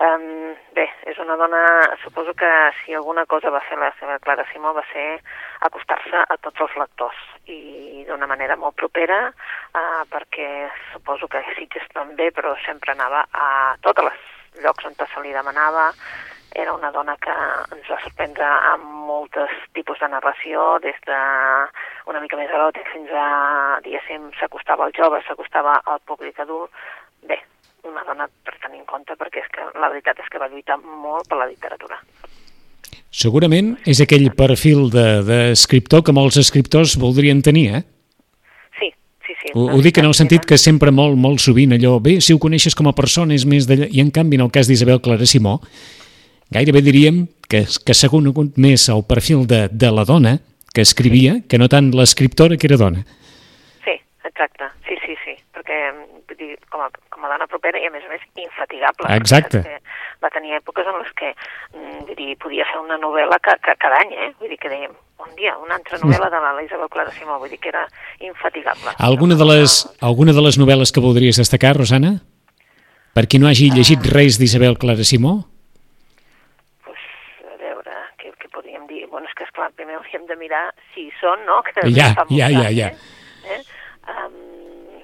Um, 0.00 0.54
bé, 0.74 0.88
és 1.06 1.18
una 1.18 1.36
dona, 1.36 1.96
suposo 2.02 2.34
que 2.34 2.50
si 2.84 2.94
alguna 2.94 3.24
cosa 3.26 3.50
va 3.50 3.60
fer 3.60 3.78
la 3.78 3.92
seva 4.00 4.18
Clara 4.18 4.44
Simó 4.52 4.72
va 4.74 4.84
ser 4.92 5.20
acostar-se 5.60 6.16
a 6.16 6.36
tots 6.36 6.60
els 6.60 6.76
lectors 6.76 7.31
i 7.50 8.04
d'una 8.06 8.28
manera 8.30 8.56
molt 8.56 8.76
propera 8.78 9.24
uh, 9.28 10.02
perquè 10.10 10.68
suposo 10.92 11.28
que 11.28 11.42
Sitges 11.56 11.88
també, 11.94 12.30
però 12.30 12.54
sempre 12.66 12.92
anava 12.92 13.24
a 13.32 13.74
tots 13.82 14.04
els 14.04 14.62
llocs 14.62 14.86
on 14.86 14.94
se 14.94 15.24
li 15.24 15.32
demanava 15.32 15.90
era 16.54 16.72
una 16.74 16.90
dona 16.90 17.16
que 17.16 17.32
ens 17.32 17.88
va 17.88 17.98
sorprendre 18.02 18.48
amb 18.72 18.84
molts 19.08 19.54
tipus 19.76 20.00
de 20.02 20.08
narració, 20.12 20.78
des 20.84 20.98
de 21.08 21.20
una 22.12 22.20
mica 22.20 22.36
més 22.36 22.52
eròtic 22.52 22.90
fins 22.92 23.12
a, 23.16 23.28
diguéssim, 23.86 24.28
s'acostava 24.40 24.84
al 24.84 24.92
jove, 24.98 25.22
s'acostava 25.26 25.78
al 25.94 26.02
públic 26.04 26.38
adult. 26.44 26.70
Bé, 27.24 27.40
una 27.88 28.04
dona 28.04 28.28
per 28.44 28.58
tenir 28.60 28.82
en 28.82 28.86
compte 28.92 29.16
perquè 29.16 29.46
és 29.46 29.50
que 29.54 29.70
la 29.80 29.88
veritat 29.88 30.20
és 30.20 30.28
que 30.28 30.42
va 30.42 30.52
lluitar 30.52 30.78
molt 30.84 31.28
per 31.28 31.40
la 31.40 31.48
literatura. 31.54 32.00
Segurament 33.12 33.74
és 33.84 34.00
aquell 34.00 34.30
perfil 34.32 34.86
d'escriptor 34.92 36.00
de, 36.00 36.06
que 36.06 36.14
molts 36.16 36.38
escriptors 36.40 36.94
voldrien 36.96 37.42
tenir, 37.44 37.66
eh? 37.76 37.82
Sí, 38.80 38.88
sí, 39.26 39.34
sí. 39.42 39.50
Ho, 39.52 39.66
ho 39.76 39.80
dic 39.84 40.00
en 40.00 40.08
el 40.08 40.16
sentit 40.16 40.46
que 40.48 40.56
sempre 40.56 40.90
molt, 40.96 41.18
molt 41.20 41.42
sovint 41.44 41.76
allò, 41.76 41.98
bé, 42.00 42.16
si 42.24 42.32
ho 42.32 42.40
coneixes 42.40 42.76
com 42.78 42.88
a 42.88 42.94
persona 42.96 43.36
és 43.36 43.44
més 43.44 43.68
d'allò, 43.68 43.90
i 43.92 44.00
en 44.00 44.08
canvi 44.10 44.40
en 44.40 44.46
el 44.46 44.54
cas 44.54 44.70
d'Isabel 44.70 45.02
Clara 45.04 45.28
Simó, 45.28 45.58
gairebé 46.56 46.80
diríem 46.86 47.26
que, 47.52 47.66
que 47.68 47.96
s'ha 47.96 48.08
conegut 48.08 48.56
més 48.56 48.88
el 48.88 49.04
perfil 49.04 49.44
de, 49.50 49.66
de 49.68 49.92
la 49.92 50.06
dona 50.08 50.38
que 50.72 50.80
escrivia 50.80 51.42
que 51.44 51.60
no 51.60 51.68
tant 51.68 51.92
l'escriptora 51.92 52.56
que 52.56 52.70
era 52.70 52.80
dona. 52.80 53.04
Sí, 53.84 53.98
exacte, 54.24 54.72
sí, 54.88 54.96
sí, 55.04 55.18
sí, 55.20 55.36
perquè 55.52 55.82
vull 55.92 56.40
dir, 56.40 56.56
com, 56.72 56.80
a, 56.80 56.88
com 57.12 57.28
a 57.28 57.34
dona 57.34 57.48
propera 57.50 57.76
i 57.76 57.90
a 57.90 57.92
més 57.92 58.08
a 58.08 58.14
més 58.14 58.24
infatigable. 58.40 59.12
Exacte. 59.20 59.66
Va 60.22 60.30
tenir 60.30 60.54
èpoques 60.58 60.86
en 60.86 60.98
les 61.00 61.12
que 61.18 61.32
mm, 61.34 62.02
vull 62.08 62.18
dir, 62.18 62.36
podia 62.42 62.66
fer 62.70 62.80
una 62.80 62.98
novel·la 63.02 63.38
que, 63.42 63.56
que, 63.64 63.76
cada 63.82 64.02
any, 64.04 64.12
eh? 64.14 64.28
vull 64.40 64.52
dir 64.52 64.60
que 64.62 64.70
dèiem, 64.70 64.92
un 65.22 65.32
dia, 65.38 65.56
una 65.58 65.78
altra 65.78 65.98
novel·la 66.02 66.30
de 66.30 66.42
la 66.42 66.52
Isabel 66.62 66.90
Clara 66.92 67.14
Simó, 67.16 67.38
vull 67.42 67.50
dir 67.50 67.60
que 67.62 67.72
era 67.72 67.86
infatigable. 68.20 68.94
Alguna 68.98 69.38
de 69.38 69.48
les, 69.48 69.80
alguna 70.00 70.36
de 70.36 70.44
les 70.46 70.58
novel·les 70.62 70.94
que 70.94 71.02
voldries 71.04 71.42
destacar, 71.42 71.74
Rosana? 71.78 72.20
Per 73.12 73.26
qui 73.28 73.42
no 73.42 73.50
hagi 73.50 73.72
llegit 73.74 74.06
uh... 74.06 74.14
res 74.14 74.38
d'Isabel 74.40 74.78
Clara 74.80 75.04
Simó? 75.04 75.42
clar, 79.62 79.70
primer 79.76 79.96
hauríem 79.96 80.26
de 80.26 80.36
mirar 80.36 80.72
si 80.92 81.06
hi 81.06 81.12
són, 81.20 81.44
no? 81.46 81.60
Que 81.66 81.86
ja, 81.94 82.12
ja, 82.30 82.48
ja, 82.50 82.70
ja. 82.74 82.88
Eh? 83.52 83.60
Um, 84.12 85.02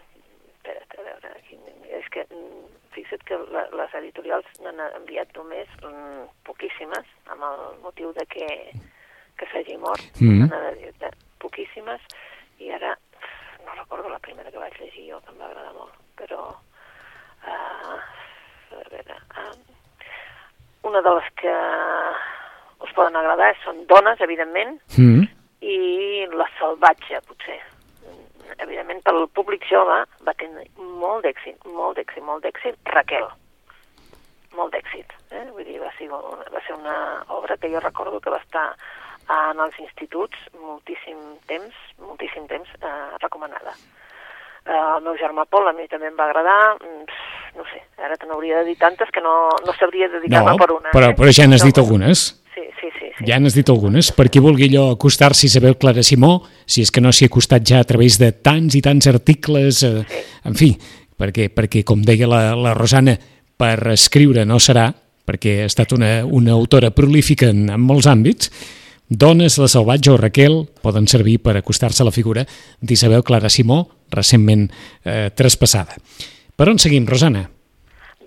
espera't, 0.50 0.96
a 0.98 1.04
veure, 1.06 1.32
aquí, 1.37 1.58
és 2.00 2.08
que 2.14 2.25
mm, 2.25 2.64
fixa't 3.08 3.24
que 3.24 3.36
la, 3.52 3.64
les 3.72 3.94
editorials 3.94 4.46
n'han 4.62 4.80
enviat 5.00 5.32
només 5.36 5.68
um, 5.84 6.26
poquíssimes, 6.44 7.06
amb 7.32 7.42
el 7.42 7.60
motiu 7.82 8.12
de 8.12 8.24
que, 8.28 8.48
que 9.38 9.48
s'hagi 9.52 9.76
mort, 9.80 10.20
mm. 10.20 10.48
enviat 10.52 11.16
poquíssimes, 11.40 12.00
i 12.60 12.70
ara 12.70 12.96
no 13.64 13.76
recordo 13.76 14.08
la 14.08 14.18
primera 14.18 14.50
que 14.50 14.58
vaig 14.58 14.76
llegir 14.80 15.08
jo, 15.12 15.20
que 15.24 15.32
em 15.32 15.40
va 15.40 15.48
agradar 15.48 15.72
molt, 15.76 15.96
però 16.18 16.42
uh, 16.52 17.96
a 17.96 18.84
veure, 18.92 19.18
uh, 19.44 19.56
una 20.88 21.02
de 21.02 21.16
les 21.18 21.32
que 21.40 21.56
us 22.84 22.94
poden 22.94 23.16
agradar, 23.16 23.54
són 23.64 23.84
dones, 23.90 24.20
evidentment, 24.20 24.78
mm. 24.98 25.26
i 25.64 26.28
la 26.34 26.48
salvatge, 26.58 27.22
potser. 27.26 27.60
Evidentment, 28.68 29.00
pel 29.06 29.25
públic 29.32 29.64
jove 29.64 30.02
va 30.26 30.34
tenir 30.37 30.66
molt 31.00 31.25
d'èxit, 31.25 31.56
molt 31.72 31.96
d'èxit, 31.96 32.22
molt 32.25 32.44
d'èxit, 32.44 32.76
Raquel. 32.92 33.25
Molt 34.58 34.75
d'èxit. 34.76 35.14
Eh? 35.32 35.46
Vull 35.54 35.64
dir, 35.64 35.78
va 35.80 35.88
ser, 35.96 36.08
va 36.12 36.60
ser 36.66 36.76
una 36.76 36.96
obra 37.32 37.56
que 37.56 37.70
jo 37.72 37.80
recordo 37.80 38.20
que 38.20 38.32
va 38.34 38.42
estar 38.44 38.66
en 39.28 39.60
els 39.60 39.76
instituts 39.80 40.37
moltíssim 40.60 41.18
temps, 41.48 41.80
moltíssim 42.00 42.46
temps 42.48 42.68
eh, 42.80 42.92
recomanada. 43.22 43.72
Eh, 44.68 44.76
el 44.76 45.04
meu 45.04 45.16
germà 45.20 45.44
Pol 45.48 45.68
a 45.68 45.75
mi 45.76 45.88
també 45.88 46.08
em 46.08 46.16
va 46.16 46.28
agradar, 46.28 46.76
mm, 46.76 47.18
no 47.56 47.64
sé, 47.72 47.82
ara 48.04 48.16
te 48.16 48.28
n'hauria 48.28 48.60
de 48.60 48.70
dir 48.70 48.76
tantes 48.80 49.12
que 49.12 49.25
no, 49.25 49.34
no 49.64 49.76
sabria 49.80 50.08
dedicar-me 50.12 50.56
no, 50.56 50.60
per 50.60 50.70
una. 50.76 50.92
Però, 50.92 51.12
eh? 51.12 51.16
però 51.16 51.32
ja 51.32 51.48
n'has 51.48 51.64
dit 51.64 51.80
algunes 51.80 52.28
sí, 52.58 52.70
sí, 52.80 52.88
sí, 52.98 53.06
sí. 53.18 53.26
Ja 53.28 53.38
n'has 53.40 53.56
dit 53.56 53.68
algunes. 53.70 54.10
Per 54.16 54.28
qui 54.32 54.42
vulgui 54.42 54.68
allò 54.68 54.88
acostar-s'hi 54.94 55.46
a 55.46 55.52
Isabel 55.52 55.76
Clara 55.78 56.02
Simó, 56.02 56.42
si 56.66 56.82
és 56.82 56.90
que 56.90 57.02
no 57.04 57.12
s'hi 57.12 57.26
ha 57.26 57.32
acostat 57.32 57.66
ja 57.66 57.82
a 57.82 57.88
través 57.88 58.18
de 58.18 58.32
tants 58.32 58.74
i 58.74 58.82
tants 58.84 59.08
articles, 59.10 59.82
eh, 59.86 60.02
sí. 60.08 60.24
en 60.48 60.58
fi, 60.58 60.72
perquè, 61.18 61.48
perquè 61.54 61.84
com 61.86 62.02
deia 62.02 62.28
la, 62.30 62.42
la 62.58 62.74
Rosana, 62.76 63.16
per 63.58 63.76
escriure 63.94 64.44
no 64.46 64.60
serà, 64.62 64.90
perquè 65.28 65.62
ha 65.62 65.68
estat 65.68 65.92
una, 65.96 66.24
una 66.24 66.54
autora 66.56 66.90
prolífica 66.94 67.50
en, 67.52 67.68
en 67.70 67.84
molts 67.84 68.08
àmbits, 68.10 68.52
Dones, 69.08 69.54
la 69.56 69.70
Salvatge 69.72 70.10
o 70.12 70.18
Raquel 70.20 70.66
poden 70.84 71.06
servir 71.08 71.38
per 71.40 71.54
acostar-se 71.56 72.02
a 72.04 72.06
la 72.06 72.12
figura 72.12 72.42
d'Isabel 72.84 73.24
Clara 73.24 73.48
Simó, 73.48 73.86
recentment 74.12 74.66
eh, 74.68 75.30
traspassada. 75.32 75.96
Per 76.56 76.68
on 76.68 76.76
seguim, 76.82 77.06
Rosana? 77.08 77.46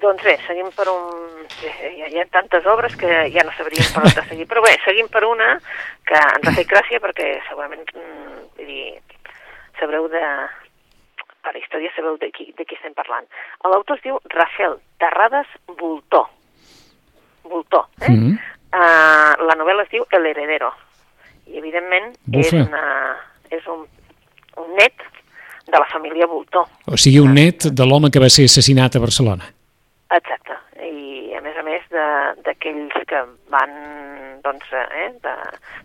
Doncs 0.01 0.23
bé, 0.25 0.37
seguim 0.47 0.71
per 0.73 0.87
un 0.89 1.21
hi 1.61 2.01
ha, 2.01 2.07
hi 2.09 2.19
ha 2.19 2.25
tantes 2.33 2.65
obres 2.65 2.95
que 2.97 3.09
ja 3.33 3.43
no 3.45 3.53
sabríem 3.57 3.85
per 3.93 4.03
on 4.07 4.15
de 4.17 4.23
seguir. 4.29 4.47
Però 4.49 4.63
bé, 4.65 4.73
seguim 4.85 5.09
per 5.13 5.23
una 5.27 5.53
que 6.07 6.17
ens 6.17 6.47
ha 6.47 6.55
fet 6.57 6.69
gràcia 6.69 7.01
perquè 7.03 7.35
segurament, 7.47 7.85
mm, 7.93 8.41
vull 8.57 8.73
dir, 8.73 8.97
sabreu 9.79 10.09
de... 10.11 10.25
Per 11.41 11.55
la 11.55 11.57
història 11.57 11.89
sabeu 11.95 12.19
de 12.21 12.27
qui, 12.29 12.51
de 12.53 12.65
qui 12.69 12.75
estem 12.77 12.93
parlant. 12.93 13.25
L'autor 13.65 13.97
es 13.97 14.03
diu 14.03 14.19
Rachel 14.29 14.75
Terrades 15.01 15.49
Voltó. 15.79 16.27
Voltó, 17.49 17.87
eh? 17.99 18.11
Mm 18.11 18.19
-hmm. 18.19 18.35
uh, 18.77 19.47
la 19.49 19.55
novel·la 19.57 19.83
es 19.83 19.89
diu 19.89 20.05
El 20.11 20.25
heredero. 20.25 20.69
I, 21.47 21.57
evidentment, 21.57 22.13
Bufa. 22.25 22.45
és, 22.45 22.53
una, 22.53 23.17
és 23.49 23.67
un, 23.67 23.87
un 24.57 24.75
net 24.75 24.93
de 25.65 25.77
la 25.79 25.87
família 25.91 26.27
Voltó. 26.27 26.67
O 26.85 26.97
sigui, 26.97 27.19
un 27.19 27.33
net 27.33 27.65
de 27.73 27.85
l'home 27.85 28.11
que 28.11 28.19
va 28.19 28.29
ser 28.29 28.45
assassinat 28.45 28.95
a 28.95 28.99
Barcelona. 28.99 29.49
Exacte 30.11 30.59
a 31.41 31.43
més 31.43 31.57
a 31.57 31.63
més 31.65 31.85
d'aquells 32.45 32.93
que 33.09 33.23
van, 33.53 33.73
doncs, 34.45 34.69
eh, 34.77 35.09
de, 35.23 35.33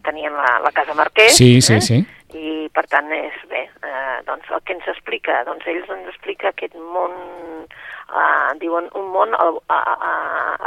tenien 0.05 0.37
la, 0.37 0.59
la 0.65 0.73
casa 0.77 0.95
Marquès, 0.99 1.37
sí, 1.39 1.63
sí, 1.65 1.77
eh? 1.79 1.81
sí. 1.85 1.99
i 2.37 2.55
per 2.77 2.85
tant 2.93 3.09
és 3.17 3.37
bé, 3.51 3.65
eh, 3.65 4.19
doncs 4.29 4.51
el 4.53 4.63
que 4.67 4.77
ens 4.77 4.89
explica, 4.93 5.43
doncs 5.49 5.67
ells 5.73 5.89
ens 5.97 6.11
explica 6.13 6.53
aquest 6.53 6.77
món, 6.77 7.17
eh, 7.65 8.53
diuen 8.61 8.91
un 9.01 9.11
món 9.15 9.33
a, 9.39 9.49
a, 9.73 9.81
a, 10.11 10.13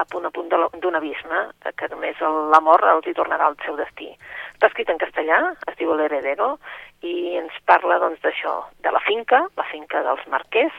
a 0.02 0.08
punt 0.10 0.26
a 0.26 0.34
punt 0.34 0.50
d'un 0.50 1.00
abisme, 1.00 1.46
que 1.70 1.94
només 1.94 2.20
l'amor 2.54 2.86
els 2.96 3.06
hi 3.08 3.18
tornarà 3.18 3.52
al 3.52 3.60
seu 3.66 3.78
destí. 3.78 4.10
Està 4.58 4.72
escrit 4.72 4.90
en 4.92 5.00
castellà, 5.02 5.44
es 5.70 5.78
diu 5.80 5.94
L'Heredero, 5.94 6.56
i 7.06 7.38
ens 7.40 7.56
parla 7.70 8.02
doncs 8.02 8.26
d'això, 8.26 8.58
de 8.84 8.92
la 8.92 9.04
finca, 9.06 9.46
la 9.56 9.68
finca 9.70 10.02
dels 10.04 10.26
Marquès, 10.34 10.74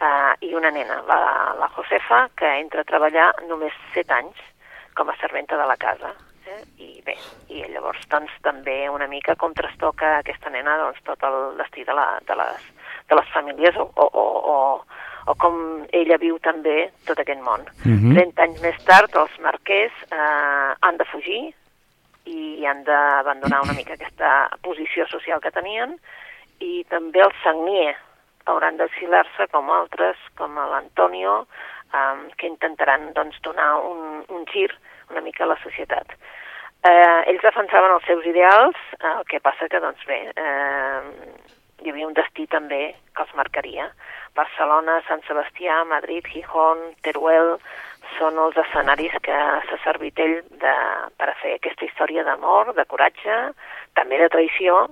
eh, 0.00 0.34
i 0.46 0.54
una 0.54 0.70
nena, 0.70 1.00
la, 1.08 1.20
la 1.58 1.68
Josefa, 1.74 2.28
que 2.36 2.52
entra 2.60 2.82
a 2.82 2.88
treballar 2.88 3.32
només 3.48 3.74
7 3.94 4.14
anys 4.14 4.46
com 4.96 5.10
a 5.10 5.16
serventa 5.20 5.56
de 5.56 5.66
la 5.68 5.76
casa. 5.76 6.12
Eh? 6.46 6.60
I 6.78 6.90
bé, 7.04 7.16
i 7.50 7.64
llavors 7.72 8.04
doncs 8.10 8.32
també 8.44 8.86
una 8.88 9.08
mica 9.10 9.34
com 9.36 9.54
trastoca 9.54 10.18
aquesta 10.20 10.50
nena 10.54 10.76
doncs, 10.78 11.02
tot 11.04 11.22
el 11.26 11.56
destí 11.58 11.84
de, 11.84 11.94
la, 11.96 12.06
de, 12.28 12.36
les, 12.38 12.70
de 13.10 13.18
les 13.18 13.32
famílies 13.34 13.76
o, 13.82 13.88
o, 13.94 14.06
o, 14.06 14.26
o, 14.54 14.56
o 15.26 15.34
com 15.42 15.58
ella 15.90 16.20
viu 16.22 16.38
també 16.38 16.92
tot 17.06 17.18
aquest 17.18 17.42
món. 17.42 17.66
Uh 17.82 17.98
-huh. 17.98 18.14
30 18.14 18.42
anys 18.42 18.62
més 18.62 18.78
tard 18.84 19.14
els 19.16 19.38
marquès 19.42 19.92
eh, 20.10 20.70
han 20.80 20.96
de 20.96 21.08
fugir 21.12 21.42
i 22.26 22.66
han 22.66 22.84
d'abandonar 22.84 23.62
una 23.62 23.72
mica 23.72 23.94
aquesta 23.94 24.48
posició 24.62 25.06
social 25.06 25.40
que 25.40 25.50
tenien 25.50 25.98
i 26.60 26.84
també 26.88 27.20
el 27.20 27.32
Sagnier, 27.42 27.96
hauran 28.46 28.78
d'exiliar-se 28.80 29.48
com 29.52 29.70
altres, 29.74 30.18
com 30.38 30.54
l'Antonio, 30.56 31.44
um, 31.92 32.26
que 32.38 32.50
intentaran 32.50 33.12
doncs, 33.16 33.38
donar 33.42 33.72
un, 33.86 34.22
un 34.28 34.46
gir 34.52 34.70
una 35.10 35.20
mica 35.20 35.44
a 35.44 35.52
la 35.52 35.58
societat. 35.62 36.16
Eh, 36.86 37.22
ells 37.30 37.42
defensaven 37.42 37.94
els 37.94 38.06
seus 38.06 38.26
ideals, 38.26 38.78
eh, 39.00 39.12
el 39.12 39.24
que 39.30 39.40
passa 39.42 39.68
que, 39.70 39.80
doncs 39.82 40.02
bé, 40.06 40.18
eh, 40.30 41.00
hi 41.82 41.90
havia 41.90 42.06
un 42.06 42.14
destí 42.14 42.46
també 42.50 42.94
que 43.14 43.24
els 43.24 43.34
marcaria. 43.38 43.88
Barcelona, 44.36 45.00
Sant 45.08 45.22
Sebastià, 45.26 45.82
Madrid, 45.88 46.26
Gijón, 46.32 46.82
Teruel, 47.06 47.56
són 48.18 48.38
els 48.38 48.58
escenaris 48.62 49.16
que 49.24 49.38
s'ha 49.68 49.78
servit 49.84 50.18
ell 50.22 50.38
de, 50.62 50.74
per 51.18 51.30
a 51.30 51.36
fer 51.42 51.56
aquesta 51.56 51.86
història 51.88 52.24
d'amor, 52.26 52.74
de 52.76 52.84
coratge, 52.86 53.38
també 53.98 54.20
de 54.20 54.30
traïció, 54.32 54.86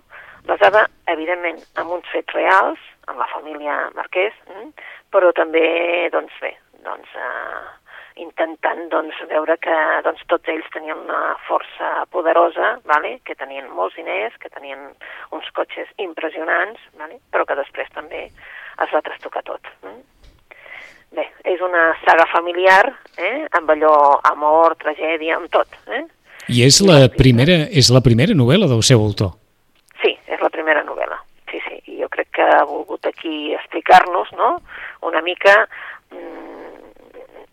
basada, 0.49 0.89
evidentment, 1.13 1.61
en 1.81 1.93
uns 1.99 2.09
fets 2.13 2.35
reals, 2.37 2.81
en 3.09 3.19
la 3.21 3.29
família 3.33 3.79
Marquès, 3.95 4.35
mm, 4.49 4.71
però 5.13 5.33
també, 5.37 6.09
doncs 6.13 6.35
bé, 6.41 6.55
doncs, 6.85 7.09
eh, 7.17 7.65
intentant 8.23 8.89
doncs, 8.93 9.19
veure 9.31 9.57
que 9.59 9.77
doncs, 10.07 10.23
tots 10.31 10.49
ells 10.53 10.67
tenien 10.75 10.99
una 10.99 11.35
força 11.49 12.07
poderosa, 12.15 12.79
vale? 12.87 13.19
que 13.27 13.35
tenien 13.35 13.69
molts 13.75 13.97
diners, 13.99 14.37
que 14.39 14.51
tenien 14.51 14.93
uns 15.35 15.51
cotxes 15.57 15.91
impressionants, 15.99 16.81
vale? 16.99 17.19
però 17.33 17.47
que 17.49 17.59
després 17.59 17.91
també 17.95 18.27
es 18.29 18.95
va 18.95 19.03
trastocar 19.03 19.43
tot. 19.47 19.71
Mm? 19.83 20.03
Bé, 21.15 21.29
és 21.47 21.63
una 21.63 21.93
saga 22.03 22.27
familiar, 22.31 22.85
eh? 23.19 23.47
amb 23.55 23.71
allò 23.71 23.95
amor, 24.31 24.75
tragèdia, 24.81 25.39
amb 25.39 25.51
tot. 25.51 25.75
Eh? 25.87 26.05
I 26.51 26.65
és 26.67 26.81
la, 26.85 27.05
primera, 27.09 27.65
és 27.71 27.91
la 27.95 28.03
primera 28.05 28.35
novel·la 28.37 28.69
del 28.71 28.83
seu 28.87 29.03
autor? 29.03 29.35
Sí, 30.03 30.13
és 30.27 30.43
la 30.43 30.51
primera 30.55 30.83
novel·la. 30.87 31.19
Sí, 31.51 31.61
sí, 31.67 31.79
i 31.93 32.01
jo 32.03 32.11
crec 32.13 32.24
que 32.35 32.43
ha 32.43 32.65
volgut 32.69 33.07
aquí 33.07 33.55
explicar-nos 33.55 34.33
no? 34.39 34.57
una 35.07 35.23
mica 35.23 35.55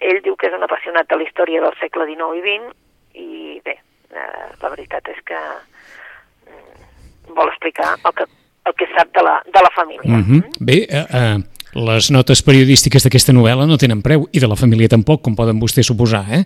ell 0.01 0.21
diu 0.25 0.35
que 0.35 0.49
és 0.49 0.57
un 0.57 0.65
apassionat 0.65 1.09
de 1.09 1.19
la 1.19 1.27
història 1.27 1.61
del 1.63 1.77
segle 1.79 2.07
XIX 2.09 2.37
i 2.37 2.43
XX 2.45 2.79
i 3.21 3.61
bé, 3.65 3.77
eh, 4.11 4.49
la 4.61 4.71
veritat 4.73 5.07
és 5.13 5.19
que 5.27 5.37
mm, 5.37 7.33
vol 7.37 7.51
explicar 7.51 7.93
el 7.99 8.15
que, 8.17 8.27
el 8.69 8.77
que 8.79 8.89
sap 8.95 9.13
de 9.17 9.23
la, 9.25 9.37
de 9.45 9.63
la 9.65 9.71
família. 9.75 10.17
Mm 10.17 10.23
-hmm. 10.23 10.41
Bé, 10.59 10.77
eh, 10.89 11.05
eh, 11.21 11.37
les 11.73 12.11
notes 12.11 12.41
periodístiques 12.41 13.03
d'aquesta 13.03 13.33
novel·la 13.33 13.67
no 13.67 13.77
tenen 13.77 14.01
preu 14.01 14.27
i 14.31 14.39
de 14.39 14.47
la 14.47 14.55
família 14.55 14.87
tampoc, 14.87 15.21
com 15.21 15.35
poden 15.35 15.59
vostès 15.59 15.87
suposar, 15.87 16.25
eh? 16.31 16.43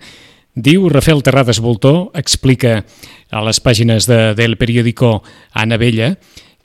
Diu 0.55 0.87
Rafael 0.89 1.21
Terrades 1.21 1.59
Voltó, 1.59 2.11
explica 2.13 2.85
a 3.31 3.41
les 3.43 3.59
pàgines 3.59 4.07
de, 4.07 4.33
del 4.35 4.55
periòdico 4.55 5.21
Anna 5.51 5.77
Vella, 5.77 6.15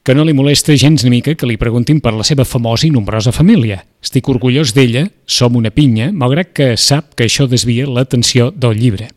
que 0.02 0.14
no 0.16 0.24
li 0.24 0.32
molesta 0.32 0.76
gens 0.80 1.04
ni 1.04 1.10
mica 1.12 1.34
que 1.36 1.48
li 1.48 1.58
preguntin 1.60 2.00
per 2.00 2.14
la 2.16 2.24
seva 2.24 2.46
famosa 2.48 2.86
i 2.86 2.92
nombrosa 2.94 3.32
família. 3.36 3.82
Estic 4.00 4.28
orgullós 4.32 4.72
d'ella, 4.76 5.04
som 5.26 5.56
una 5.56 5.72
pinya, 5.74 6.08
malgrat 6.12 6.54
que 6.56 6.70
sap 6.80 7.14
que 7.14 7.28
això 7.28 7.46
desvia 7.48 7.88
l'atenció 7.88 8.50
del 8.50 8.78
llibre. 8.80 9.10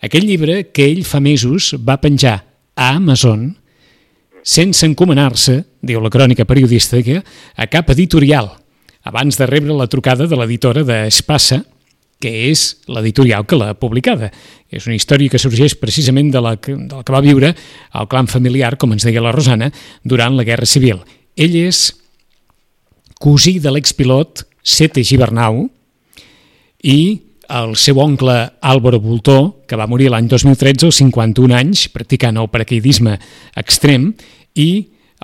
Aquell 0.00 0.28
llibre 0.28 0.66
que 0.72 0.86
ell 0.88 1.04
fa 1.04 1.20
mesos 1.20 1.74
va 1.76 2.00
penjar 2.00 2.38
a 2.76 2.92
Amazon 2.96 3.50
sense 4.42 4.86
encomanar-se, 4.86 5.60
diu 5.84 6.00
la 6.00 6.12
crònica 6.12 6.46
periodística, 6.48 7.20
a 7.56 7.66
cap 7.68 7.90
editorial, 7.92 8.48
abans 9.04 9.36
de 9.36 9.46
rebre 9.48 9.76
la 9.76 9.88
trucada 9.88 10.26
de 10.26 10.36
l'editora 10.36 10.84
d'Espassa, 10.84 11.62
que 12.20 12.30
és 12.50 12.82
l'editorial 12.92 13.46
que 13.48 13.58
l'ha 13.58 13.72
publicada. 13.80 14.28
És 14.70 14.86
una 14.86 14.96
història 14.98 15.32
que 15.32 15.40
sorgeix 15.40 15.74
precisament 15.80 16.30
de 16.30 16.42
la, 16.44 16.54
de 16.60 16.92
la 16.92 17.02
que 17.02 17.14
va 17.14 17.24
viure 17.24 17.54
el 17.54 18.10
clan 18.12 18.28
familiar, 18.30 18.76
com 18.76 18.92
ens 18.92 19.08
deia 19.08 19.24
la 19.24 19.32
Rosana, 19.34 19.70
durant 20.04 20.36
la 20.36 20.44
Guerra 20.44 20.68
Civil. 20.68 21.00
Ell 21.40 21.56
és 21.56 21.88
cosí 23.20 23.58
de 23.60 23.72
l'expilot 23.72 24.44
Sete 24.62 25.02
Gibernau 25.04 25.64
i 26.84 27.00
el 27.50 27.74
seu 27.76 27.98
oncle 27.98 28.34
Álvaro 28.60 29.00
Voltó, 29.02 29.64
que 29.66 29.76
va 29.76 29.88
morir 29.90 30.10
l'any 30.12 30.28
2013 30.30 30.86
als 30.86 31.00
51 31.02 31.56
anys, 31.56 31.88
practicant 31.90 32.38
el 32.38 32.48
paracaidisme 32.52 33.16
extrem, 33.58 34.12
i 34.54 34.70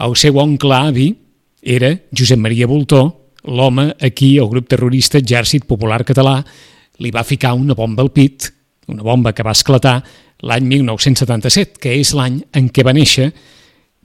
el 0.03 0.17
seu 0.19 0.41
oncle 0.43 0.75
avi 0.75 1.07
era 1.62 1.93
Josep 2.11 2.41
Maria 2.41 2.67
Voltó, 2.67 3.31
l'home 3.47 3.93
aquí, 4.03 4.37
el 4.43 4.50
grup 4.50 4.67
terrorista 4.69 5.21
Exèrcit 5.23 5.67
Popular 5.71 6.03
Català, 6.05 6.41
li 7.03 7.12
va 7.12 7.25
ficar 7.25 7.55
una 7.55 7.75
bomba 7.75 8.03
al 8.03 8.12
pit, 8.12 8.50
una 8.88 9.03
bomba 9.03 9.33
que 9.35 9.45
va 9.45 9.55
esclatar 9.57 10.00
l'any 10.47 10.67
1977, 10.69 11.80
que 11.80 11.95
és 11.97 12.13
l'any 12.17 12.41
en 12.56 12.69
què 12.71 12.85
va 12.87 12.95
néixer 12.97 13.30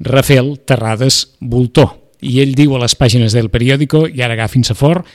Rafael 0.01 0.56
Terrades 0.65 1.38
Voltó. 1.39 1.88
I 2.21 2.39
ell 2.43 2.56
diu 2.58 2.75
a 2.75 2.82
les 2.84 2.95
pàgines 2.97 3.34
del 3.34 3.49
periòdico, 3.54 4.06
i 4.08 4.21
ara 4.21 4.38
agafin-se 4.38 4.75
fort, 4.77 5.06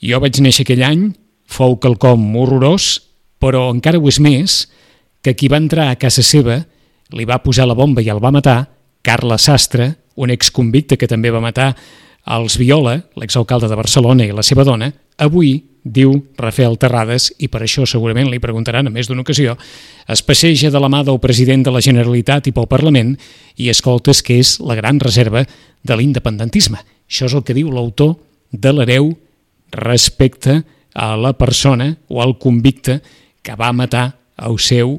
jo 0.00 0.20
vaig 0.20 0.40
néixer 0.42 0.64
aquell 0.66 0.84
any, 0.86 1.08
fou 1.48 1.78
quelcom 1.80 2.24
horrorós, 2.36 2.98
però 3.40 3.68
encara 3.72 4.00
ho 4.00 4.08
és 4.08 4.18
més, 4.20 4.58
que 5.22 5.34
qui 5.34 5.48
va 5.50 5.60
entrar 5.60 5.88
a 5.90 5.98
casa 6.00 6.22
seva 6.22 6.60
li 7.14 7.24
va 7.24 7.40
posar 7.42 7.66
la 7.66 7.76
bomba 7.78 8.02
i 8.04 8.10
el 8.12 8.20
va 8.22 8.34
matar, 8.34 8.60
Carla 9.02 9.38
Sastre, 9.38 9.94
un 10.18 10.30
exconvicte 10.30 10.98
que 10.98 11.08
també 11.08 11.30
va 11.30 11.40
matar 11.40 11.72
els 12.28 12.58
Viola, 12.60 12.98
l'exalcalde 13.16 13.70
de 13.70 13.78
Barcelona 13.78 14.26
i 14.26 14.34
la 14.34 14.44
seva 14.44 14.64
dona, 14.66 14.90
avui 15.18 15.56
diu 15.88 16.12
Rafael 16.36 16.76
Terrades, 16.76 17.30
i 17.40 17.48
per 17.48 17.62
això 17.64 17.86
segurament 17.88 18.28
li 18.28 18.40
preguntaran 18.42 18.88
a 18.88 18.92
més 18.92 19.08
d'una 19.08 19.24
ocasió, 19.24 19.56
es 20.08 20.22
passeja 20.22 20.70
de 20.70 20.80
la 20.82 20.90
mà 20.92 21.00
del 21.06 21.20
president 21.22 21.64
de 21.64 21.72
la 21.72 21.82
Generalitat 21.84 22.50
i 22.50 22.52
pel 22.52 22.68
Parlament 22.68 23.14
i 23.56 23.70
escoltes 23.72 24.20
que 24.22 24.38
és 24.42 24.58
la 24.60 24.76
gran 24.76 25.00
reserva 25.00 25.44
de 25.82 25.96
l'independentisme. 25.96 26.82
Això 27.08 27.28
és 27.30 27.36
el 27.38 27.44
que 27.46 27.56
diu 27.56 27.72
l'autor 27.72 28.18
de 28.52 28.72
l'hereu 28.74 29.14
respecte 29.72 30.62
a 30.94 31.14
la 31.16 31.32
persona 31.38 31.94
o 32.08 32.20
al 32.20 32.36
convicte 32.38 33.00
que 33.42 33.56
va 33.56 33.72
matar 33.72 34.18
el 34.44 34.58
seu 34.60 34.98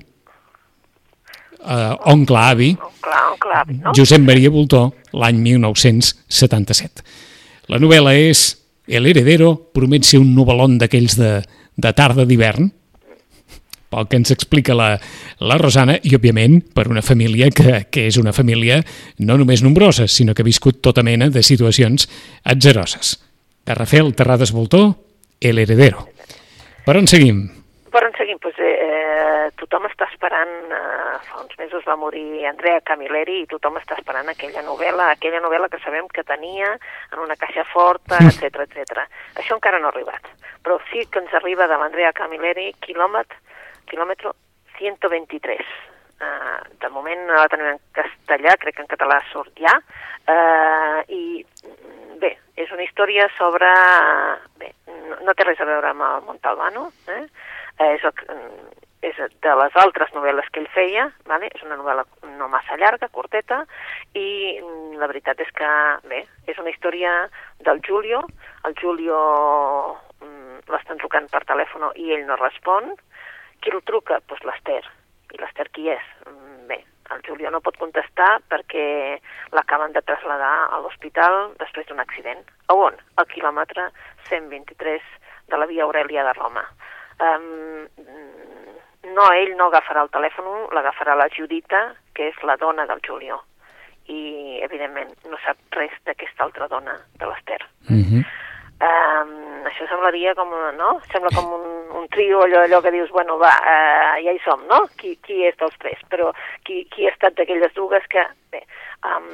eh, 1.66 2.12
oncle 2.14 2.40
avi, 2.40 2.72
oncle, 2.74 3.20
oncle 3.34 3.60
avi 3.62 3.78
no? 3.80 3.94
Josep 3.96 4.24
Maria 4.24 4.52
Voltó, 4.54 4.90
l'any 5.14 5.40
1977. 5.44 7.06
La 7.70 7.80
novel·la 7.82 8.16
és 8.18 8.56
El 8.90 9.06
heredero 9.06 9.52
promet 9.70 10.08
ser 10.08 10.18
un 10.18 10.32
novel·lon 10.34 10.80
d'aquells 10.82 11.14
de, 11.20 11.36
de 11.78 11.92
tarda 11.94 12.24
d'hivern, 12.26 12.72
pel 13.90 14.08
que 14.10 14.18
ens 14.18 14.32
explica 14.34 14.74
la, 14.78 14.96
la 15.42 15.58
Rosana, 15.62 15.98
i 16.02 16.16
òbviament 16.18 16.60
per 16.74 16.88
una 16.90 17.04
família 17.06 17.50
que, 17.54 17.84
que 17.90 18.08
és 18.10 18.18
una 18.22 18.34
família 18.34 18.80
no 19.26 19.38
només 19.38 19.62
nombrosa, 19.66 20.08
sinó 20.10 20.34
que 20.34 20.46
ha 20.46 20.50
viscut 20.50 20.82
tota 20.86 21.04
mena 21.06 21.30
de 21.30 21.44
situacions 21.46 22.10
atzeroses. 22.44 23.18
De 23.66 23.78
Rafael 23.78 24.14
Terrades 24.16 24.54
Voltó, 24.54 25.06
El 25.40 25.60
heredero. 25.62 26.10
Per 26.86 26.98
on 26.98 27.08
seguim? 27.08 27.46
Per 27.90 28.04
on 28.06 28.14
seguim? 28.18 28.38
Pues, 28.40 28.56
eh, 28.60 29.50
tothom 29.58 29.88
està 29.90 30.06
esperant, 30.12 30.52
eh, 30.72 31.18
fa 31.26 31.42
uns 31.42 31.58
mesos 31.58 31.86
va 31.88 31.96
morir 31.96 32.46
Andrea 32.46 32.82
Camilleri 32.86 33.42
i 33.42 33.48
tothom 33.50 33.78
està 33.78 33.98
esperant 33.98 34.30
aquella 34.30 34.62
novel·la, 34.62 35.10
aquella 35.12 35.42
novel·la 35.42 35.70
que 35.70 35.80
sabem 35.84 36.08
que 36.08 36.24
tenia 36.24 36.76
en 37.14 37.20
una 37.20 37.36
caixa 37.36 37.66
forta, 37.66 38.20
etc 38.22 38.62
etc. 38.68 39.06
Això 39.36 39.58
encara 39.58 39.80
no 39.80 39.90
ha 39.90 39.94
arribat, 39.94 40.30
però 40.64 40.80
sí 40.92 41.06
que 41.10 41.20
ens 41.20 41.34
arriba 41.34 41.68
de 41.68 41.78
l'Andrea 41.82 42.14
Camilleri 42.14 42.74
quilòmetre, 42.86 43.38
quilòmetre 43.90 44.34
123. 44.78 45.66
Uh, 46.20 46.60
de 46.82 46.90
moment 46.92 47.22
no 47.30 47.38
la 47.38 47.48
tenim 47.48 47.70
en 47.72 47.78
castellà, 47.96 48.58
crec 48.60 48.76
que 48.76 48.84
en 48.84 48.90
català 48.92 49.22
surt 49.32 49.56
ja, 49.56 49.72
uh, 50.28 51.00
i 51.08 51.46
bé, 52.20 52.34
és 52.60 52.72
una 52.76 52.84
història 52.84 53.30
sobre... 53.38 53.70
Bé, 54.60 54.74
no, 55.08 55.22
no 55.24 55.36
té 55.38 55.48
res 55.48 55.62
a 55.64 55.68
veure 55.70 55.94
amb 55.94 56.04
el 56.04 56.26
Montalbano, 56.28 56.90
eh? 57.08 57.24
És, 57.80 58.04
és 59.02 59.20
de 59.44 59.54
les 59.62 59.78
altres 59.80 60.12
novel·les 60.16 60.50
que 60.52 60.62
ell 60.62 60.70
feia, 60.74 61.08
vale? 61.30 61.48
és 61.56 61.64
una 61.64 61.78
novel·la 61.80 62.04
no 62.36 62.50
massa 62.52 62.78
llarga, 62.78 63.08
curteta, 63.08 63.62
i 64.14 64.60
la 65.00 65.08
veritat 65.08 65.40
és 65.40 65.52
que, 65.56 65.72
bé, 66.12 66.26
és 66.52 66.60
una 66.60 66.74
història 66.74 67.14
del 67.64 67.80
Julio, 67.88 68.22
el 68.68 68.76
Julio 68.82 69.20
mm, 70.20 70.68
l'estan 70.74 71.00
trucant 71.00 71.30
per 71.32 71.46
telèfon 71.48 71.90
i 71.96 72.12
ell 72.16 72.28
no 72.28 72.40
respon, 72.42 72.92
qui 73.64 73.72
el 73.72 73.84
truca? 73.88 74.20
Doncs 74.20 74.28
pues 74.28 74.46
l'Ester. 74.48 74.84
I 75.36 75.40
l'Ester 75.40 75.68
qui 75.76 75.90
és? 75.92 76.06
Mm, 76.28 76.68
bé, 76.68 76.82
el 77.16 77.24
Julio 77.28 77.52
no 77.52 77.64
pot 77.64 77.80
contestar 77.80 78.40
perquè 78.52 78.86
l'acaben 79.56 79.96
de 79.96 80.04
traslladar 80.04 80.54
a 80.76 80.80
l'hospital 80.84 81.56
després 81.64 81.88
d'un 81.88 82.04
accident. 82.04 82.44
A 82.68 82.76
on? 82.76 83.00
Al 83.16 83.28
quilòmetre 83.32 83.90
123 84.28 85.04
de 85.50 85.58
la 85.58 85.68
via 85.72 85.88
Aurelia 85.88 86.28
de 86.28 86.36
Roma 86.38 86.68
um, 87.20 87.88
no, 89.16 89.28
ell 89.34 89.56
no 89.58 89.70
agafarà 89.70 90.04
el 90.06 90.12
telèfon, 90.14 90.50
l'agafarà 90.76 91.16
la 91.18 91.30
Judita, 91.34 91.90
que 92.16 92.30
és 92.32 92.44
la 92.48 92.58
dona 92.58 92.86
del 92.90 93.02
Julio. 93.06 93.42
I, 94.10 94.60
evidentment, 94.66 95.12
no 95.30 95.38
sap 95.44 95.60
res 95.78 95.94
d'aquesta 96.08 96.48
altra 96.48 96.68
dona, 96.68 96.98
de 97.20 97.26
l'Ester. 97.30 97.60
Mm 97.90 98.04
-hmm. 98.04 98.24
um, 98.90 99.66
això 99.70 99.88
semblaria 99.88 100.34
com, 100.36 100.50
no? 100.78 101.00
Sembla 101.12 101.30
com 101.36 101.54
un, 101.54 101.68
un 102.02 102.08
trio, 102.08 102.42
allò, 102.42 102.64
allò 102.64 102.82
que 102.82 102.92
dius, 102.92 103.10
bueno, 103.12 103.38
va, 103.38 103.54
uh, 103.62 104.16
ja 104.24 104.32
hi 104.32 104.40
som, 104.44 104.66
no? 104.68 104.88
Qui, 104.98 105.18
qui 105.22 105.46
és 105.46 105.56
dels 105.58 105.78
tres? 105.78 106.00
Però 106.10 106.32
qui, 106.64 106.88
qui 106.90 107.06
ha 107.06 107.12
estat 107.12 107.34
d'aquelles 107.34 107.74
dues 107.74 108.08
que, 108.08 108.26
bé, 108.52 108.66
um, 109.06 109.30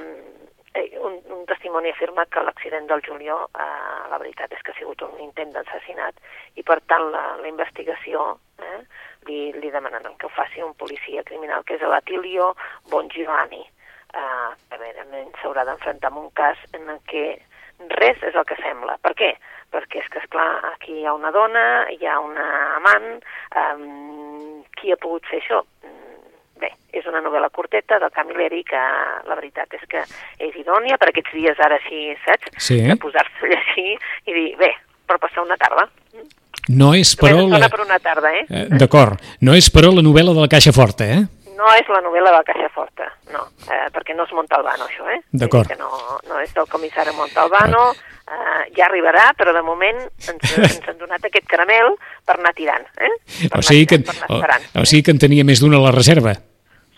un, 1.01 1.19
un 1.31 1.45
testimoni 1.45 1.89
afirma 1.89 2.25
que 2.25 2.43
l'accident 2.43 2.87
del 2.87 3.03
Julió, 3.05 3.37
eh, 3.55 4.09
la 4.11 4.19
veritat 4.19 4.51
és 4.51 4.61
que 4.61 4.73
ha 4.73 4.79
sigut 4.79 5.01
un 5.07 5.19
intent 5.23 5.53
d'assassinat 5.55 6.19
i 6.55 6.63
per 6.63 6.81
tant 6.91 7.09
la, 7.13 7.23
la 7.41 7.47
investigació 7.47 8.25
eh, 8.59 8.81
li, 9.29 9.39
li 9.55 9.71
demanen 9.71 10.15
que 10.19 10.27
ho 10.27 10.33
faci 10.35 10.61
un 10.61 10.75
policia 10.75 11.23
criminal, 11.23 11.63
que 11.63 11.79
és 11.79 11.81
l'Atilio 11.81 12.53
Bongiovanni. 12.91 13.63
eh, 14.15 14.51
evidentment 14.71 15.31
s'haurà 15.41 15.65
d'enfrontar 15.67 16.11
amb 16.11 16.21
un 16.21 16.29
cas 16.39 16.57
en 16.73 16.87
què 17.09 17.25
res 17.99 18.21
és 18.23 18.35
el 18.35 18.45
que 18.47 18.55
sembla. 18.61 18.97
Per 19.03 19.11
què? 19.19 19.33
Perquè 19.73 19.99
és 19.99 20.07
que, 20.11 20.21
esclar, 20.23 20.47
aquí 20.71 21.01
hi 21.01 21.05
ha 21.05 21.13
una 21.17 21.31
dona, 21.35 21.65
hi 21.91 22.07
ha 22.07 22.19
una 22.23 22.45
amant, 22.77 23.09
um, 23.59 24.63
qui 24.79 24.93
ha 24.93 24.99
pogut 25.01 25.27
fer 25.27 25.41
això? 25.41 25.61
Bé, 26.61 26.71
és 26.95 27.05
una 27.09 27.19
novel·la 27.23 27.49
curteta 27.51 27.99
del 27.99 28.13
Camilleri 28.15 28.63
que 28.67 28.81
la 29.27 29.35
veritat 29.35 29.73
és 29.75 29.83
que 29.91 30.03
és 30.39 30.55
idònia 30.55 30.97
per 31.01 31.09
aquests 31.11 31.35
dies 31.35 31.59
ara 31.59 31.79
així, 31.81 32.15
saps? 32.23 32.51
Sí. 32.63 32.79
De 32.87 32.95
posar-se 33.01 33.43
a 33.43 33.51
llegir 33.51 33.95
i 33.95 34.35
dir, 34.35 34.49
bé, 34.61 34.71
per 35.07 35.19
passar 35.19 35.43
una 35.43 35.57
tarda. 35.59 35.87
No 36.71 36.93
és, 36.97 37.13
però... 37.19 37.43
La... 37.51 37.67
per 37.69 37.83
una 37.83 37.99
tarda, 38.01 38.31
eh? 38.33 38.45
Eh, 38.49 38.67
D'acord. 38.79 39.19
No 39.45 39.53
és, 39.53 39.67
però, 39.69 39.91
la 39.93 40.01
novel·la 40.05 40.33
de 40.33 40.45
la 40.45 40.49
Caixa 40.49 40.73
Forta, 40.73 41.05
eh? 41.05 41.21
No 41.55 41.69
és 41.77 41.87
la 41.91 42.01
novel·la 42.03 42.31
de 42.31 42.39
la 42.39 42.47
Caixa 42.47 42.71
Forta, 42.73 43.05
no, 43.31 43.45
eh, 43.71 43.85
perquè 43.95 44.15
no 44.15 44.25
és 44.25 44.33
Montalbano, 44.35 44.89
això, 44.89 45.05
eh? 45.13 45.21
D'acord. 45.31 45.71
No, 45.79 45.91
no 46.27 46.41
és 46.41 46.51
del 46.55 46.67
comissari 46.71 47.13
Montalbano, 47.15 47.91
eh, 48.27 48.63
ja 48.77 48.87
arribarà, 48.89 49.31
però 49.37 49.53
de 49.53 49.61
moment 49.61 50.01
ens, 50.01 50.57
ens 50.57 50.81
han 50.89 50.97
donat 50.97 51.23
aquest 51.29 51.47
caramel 51.47 51.93
per 52.25 52.39
anar 52.39 52.53
tirant, 52.57 52.85
eh? 52.97 53.11
Per 53.49 53.59
O 53.59 53.61
sigui, 53.65 53.85
que, 53.85 53.99
tirant, 53.99 54.05
per 54.09 54.15
o, 54.15 54.25
anar 54.25 54.35
esperant. 54.41 54.69
o 54.81 54.85
sigui 54.85 55.03
que 55.03 55.11
en 55.15 55.19
tenia 55.27 55.43
més 55.47 55.61
d'una 55.63 55.77
a 55.81 55.85
la 55.87 55.95
reserva. 55.95 56.33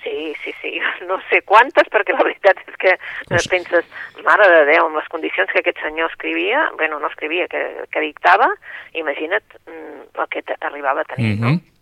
Sí, 0.03 0.31
sí, 0.43 0.53
sí, 0.61 0.77
no 1.07 1.17
sé 1.29 1.41
quantes, 1.43 1.87
perquè 1.91 2.13
la 2.15 2.23
veritat 2.23 2.61
és 2.63 2.75
que 2.79 2.93
eh, 2.95 2.99
Pues- 3.27 3.47
penses, 3.51 3.83
mare 4.23 4.47
de 4.51 4.61
Déu, 4.71 4.85
amb 4.87 4.95
les 4.95 5.07
condicions 5.11 5.49
que 5.51 5.59
aquest 5.59 5.79
senyor 5.83 6.09
escrivia, 6.11 6.69
bueno, 6.77 6.99
no 6.99 7.07
escrivia, 7.11 7.47
que, 7.51 7.83
que 7.91 7.99
dictava, 8.05 8.47
imagina't 8.95 9.43
mm, 9.67 10.21
el 10.23 10.29
que 10.31 10.43
arribava 10.61 11.01
a 11.03 11.09
tenir, 11.15 11.35
no? 11.39 11.51
Mhm. 11.57 11.73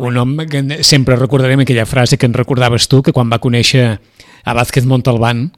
Un 0.00 0.16
home 0.16 0.46
que 0.48 0.62
sempre 0.82 1.14
recordarem 1.14 1.60
aquella 1.60 1.84
frase 1.84 2.16
que 2.16 2.24
en 2.24 2.32
recordaves 2.32 2.86
tu, 2.88 3.02
que 3.02 3.12
quan 3.12 3.28
va 3.28 3.36
conèixer 3.38 3.98
a 4.44 4.54
Vázquez 4.56 4.86
Montalbán, 4.88 5.50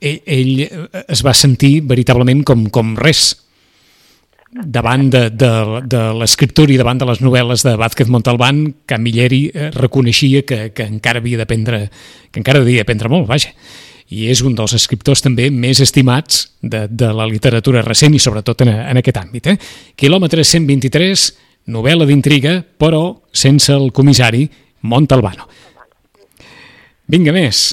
ell, 0.00 0.20
ell 0.26 0.60
eh, 0.66 1.04
es 1.08 1.22
va 1.26 1.34
sentir 1.34 1.80
veritablement 1.88 2.44
com, 2.46 2.68
com 2.72 2.94
res 2.98 3.32
davant 4.52 5.08
de, 5.10 5.30
de, 5.30 5.50
de 5.88 6.00
l'escriptura 6.20 6.74
i 6.74 6.76
davant 6.76 6.98
de 7.00 7.08
les 7.08 7.22
novel·les 7.24 7.64
de 7.64 7.72
Vázquez 7.80 8.10
Montalbán, 8.12 8.66
Camilleri 8.86 9.46
eh, 9.48 9.70
reconeixia 9.72 10.42
que, 10.44 10.66
que 10.76 10.84
encara 10.84 11.22
havia 11.22 11.40
d'aprendre 11.40 11.86
que 12.30 12.40
encara 12.40 12.60
havia 12.60 12.82
d'aprendre 12.82 13.08
molt, 13.12 13.26
vaja. 13.30 13.52
I 14.12 14.26
és 14.28 14.42
un 14.44 14.52
dels 14.52 14.74
escriptors 14.76 15.24
també 15.24 15.48
més 15.48 15.80
estimats 15.80 16.44
de, 16.60 16.84
de 16.90 17.08
la 17.16 17.24
literatura 17.30 17.80
recent 17.86 18.12
i 18.12 18.20
sobretot 18.20 18.66
en, 18.66 18.74
en 18.92 19.00
aquest 19.00 19.22
àmbit. 19.22 19.48
Eh? 19.48 19.56
Quilòmetre 19.96 20.44
123, 20.44 21.26
novel·la 21.72 22.04
d'intriga, 22.10 22.58
però 22.60 23.06
sense 23.32 23.72
el 23.72 23.88
comissari 23.96 24.44
Montalbano. 24.84 25.48
Vinga, 27.08 27.32
més. 27.32 27.70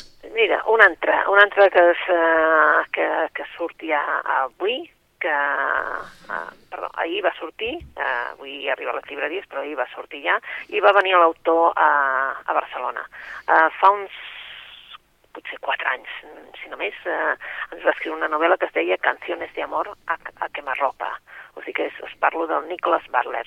Un 0.79 0.85
altre, 0.85 1.11
un 1.27 1.37
altre 1.37 1.69
que, 1.69 1.81
es, 1.91 2.03
eh, 2.07 2.83
que, 2.95 3.05
que 3.35 3.45
surt 3.57 3.81
ja 3.83 3.99
avui, 4.37 4.77
que, 5.19 5.27
eh, 5.27 6.37
perdó, 6.71 6.87
ahir 7.03 7.19
va 7.25 7.33
sortir, 7.35 7.73
eh, 7.99 8.05
avui 8.29 8.69
arriba 8.71 8.93
a 8.93 8.95
les 8.95 9.09
llibreries, 9.09 9.49
però 9.51 9.59
ahir 9.59 9.75
va 9.75 9.89
sortir 9.91 10.21
ja, 10.23 10.37
i 10.71 10.79
va 10.79 10.93
venir 10.95 11.17
l'autor 11.19 11.75
a, 11.75 11.89
a 12.45 12.55
Barcelona. 12.55 13.03
Eh, 13.43 13.67
fa 13.75 13.89
uns 13.91 14.15
potser 15.35 15.59
quatre 15.59 15.91
anys, 15.97 16.15
si 16.61 16.71
no 16.71 16.79
més, 16.79 16.95
eh, 17.03 17.35
ens 17.75 17.83
va 17.83 17.91
escriure 17.91 18.15
una 18.21 18.31
novel·la 18.31 18.55
que 18.55 18.71
es 18.71 18.77
deia 18.79 19.01
Canciones 19.03 19.51
de 19.59 19.67
amor 19.67 19.91
a, 20.07 20.15
a 20.15 20.49
quemarropa. 20.55 21.11
O 21.59 21.65
sigui 21.65 21.75
que 21.81 21.89
és, 21.91 21.99
us 22.07 22.15
parlo 22.23 22.47
del 22.47 22.71
Nicholas 22.71 23.03
Barler. 23.11 23.43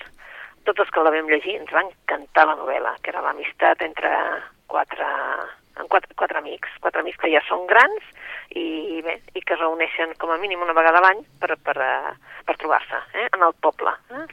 Tots 0.69 0.85
els 0.85 0.93
que 0.93 1.01
la 1.01 1.17
vam 1.17 1.33
llegir 1.33 1.57
ens 1.57 1.73
va 1.73 1.81
encantar 1.81 2.45
la 2.51 2.59
novel·la, 2.61 2.93
que 3.01 3.09
era 3.09 3.25
l'amistat 3.25 3.81
entre 3.89 4.13
quatre, 4.69 5.09
en 5.79 5.87
quatre, 5.87 6.13
quatre 6.15 6.37
amics, 6.37 6.69
quatre 6.81 7.01
amics 7.01 7.19
que 7.21 7.31
ja 7.33 7.41
són 7.47 7.65
grans 7.69 8.03
i, 8.53 9.01
bé, 9.05 9.17
i 9.33 9.41
que 9.41 9.55
es 9.55 9.61
reuneixen 9.61 10.13
com 10.21 10.33
a 10.33 10.37
mínim 10.41 10.61
una 10.61 10.75
vegada 10.77 10.99
a 11.01 11.05
l'any 11.07 11.23
per, 11.41 11.55
per, 11.57 11.77
eh, 11.81 12.13
per 12.45 12.57
trobar-se 12.61 12.99
eh, 13.17 13.29
en 13.33 13.45
el 13.45 13.55
poble. 13.65 13.95
Eh? 14.13 14.25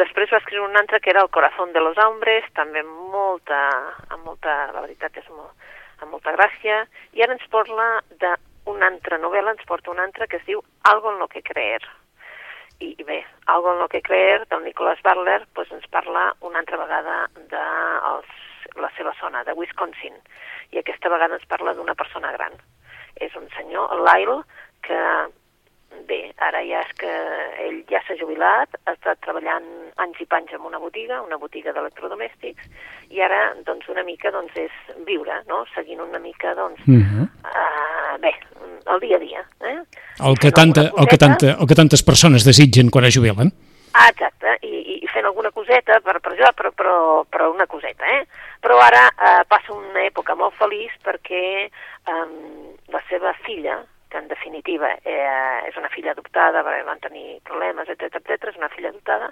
Després 0.00 0.32
va 0.32 0.40
escriure 0.40 0.68
un 0.68 0.78
altre 0.78 1.00
que 1.00 1.10
era 1.10 1.22
El 1.22 1.30
corazón 1.30 1.72
de 1.72 1.80
los 1.80 1.98
hombres, 1.98 2.46
també 2.54 2.82
amb 2.82 3.14
molta, 3.14 3.60
amb 4.08 4.26
molta, 4.26 4.70
la 4.74 4.84
veritat 4.84 5.16
és 5.18 5.30
molt, 5.30 5.54
amb 6.00 6.14
molta 6.14 6.34
gràcia, 6.36 6.84
i 7.14 7.22
ara 7.22 7.34
ens 7.36 7.46
parla 7.50 7.88
d'una 8.22 8.90
altra 8.90 9.18
novel·la, 9.18 9.56
ens 9.56 9.66
porta 9.66 9.90
una 9.90 10.06
altra 10.06 10.26
que 10.26 10.38
es 10.38 10.46
diu 10.46 10.62
Algo 10.90 11.12
en 11.12 11.18
lo 11.18 11.28
que 11.28 11.42
creer. 11.42 11.82
I, 12.80 12.94
i 12.96 13.04
bé, 13.04 13.24
Algo 13.46 13.74
en 13.74 13.82
lo 13.82 13.88
que 13.88 14.02
creer, 14.02 14.46
del 14.48 14.64
Nicholas 14.64 15.02
Barler, 15.02 15.42
doncs 15.54 15.74
ens 15.76 15.90
parla 15.90 16.30
una 16.40 16.62
altra 16.62 16.78
vegada 16.80 17.26
de 17.50 17.64
els, 18.14 18.30
la 18.80 18.90
seva 18.96 19.12
zona, 19.20 19.42
de 19.44 19.52
Wisconsin, 19.58 20.16
i 20.72 20.78
aquesta 20.78 21.10
vegada 21.12 21.38
ens 21.38 21.46
parla 21.50 21.74
d'una 21.74 21.94
persona 21.98 22.32
gran. 22.32 22.56
És 23.20 23.34
un 23.36 23.48
senyor, 23.56 23.90
el 23.94 24.04
Lyle, 24.06 24.40
que 24.86 25.00
bé, 26.08 26.20
ara 26.46 26.60
ja 26.66 26.82
és 26.84 26.92
que 27.00 27.10
ell 27.64 27.78
ja 27.90 28.00
s'ha 28.06 28.16
jubilat, 28.20 28.76
ha 28.86 28.94
estat 28.94 29.20
treballant 29.24 29.66
anys 30.02 30.20
i 30.22 30.26
panys 30.30 30.52
en 30.56 30.66
una 30.66 30.80
botiga, 30.82 31.20
una 31.26 31.38
botiga 31.40 31.74
d'electrodomèstics, 31.76 32.68
i 33.10 33.22
ara, 33.26 33.40
doncs, 33.66 33.88
una 33.92 34.04
mica, 34.06 34.32
doncs, 34.34 34.54
és 34.56 34.94
viure, 35.08 35.40
no?, 35.50 35.64
seguint 35.74 36.02
una 36.06 36.22
mica, 36.22 36.54
doncs, 36.54 36.80
Uh 36.86 37.02
-huh. 37.02 37.26
uh, 37.44 38.18
bé, 38.20 38.32
el 38.86 39.00
dia 39.00 39.16
a 39.16 39.20
dia, 39.20 39.42
eh? 39.60 39.78
el, 40.26 40.38
que 40.38 40.50
tanta, 40.52 40.90
el, 40.96 41.06
que 41.06 41.18
tanta, 41.18 41.56
el 41.60 41.66
que 41.66 41.74
tantes 41.74 42.02
persones 42.02 42.44
desitgen 42.44 42.90
quan 42.90 43.04
es 43.04 43.16
jubilen. 43.16 43.52
Ah, 43.92 44.08
exacte, 44.08 44.58
i 44.62 44.69
fent 45.20 45.28
alguna 45.28 45.50
coseta 45.52 46.00
per, 46.00 46.18
per 46.20 46.34
jo, 46.38 46.48
però, 46.56 46.72
però, 46.72 47.24
però 47.28 47.50
una 47.52 47.66
coseta, 47.66 48.06
eh? 48.06 48.26
Però 48.60 48.78
ara 48.80 49.08
eh, 49.08 49.44
passa 49.46 49.72
una 49.74 50.02
època 50.06 50.34
molt 50.34 50.56
feliç 50.56 50.96
perquè 51.04 51.42
eh, 51.68 52.28
la 52.88 53.02
seva 53.08 53.34
filla, 53.44 53.82
que 54.10 54.18
en 54.18 54.28
definitiva 54.28 54.90
eh, 55.04 55.68
és 55.68 55.76
una 55.76 55.90
filla 55.92 56.14
adoptada, 56.16 56.64
perquè 56.64 56.86
van 56.88 57.02
tenir 57.04 57.38
problemes, 57.44 57.88
etc 57.92 58.16
etc, 58.18 58.48
és 58.50 58.58
una 58.58 58.70
filla 58.72 58.90
adoptada, 58.90 59.30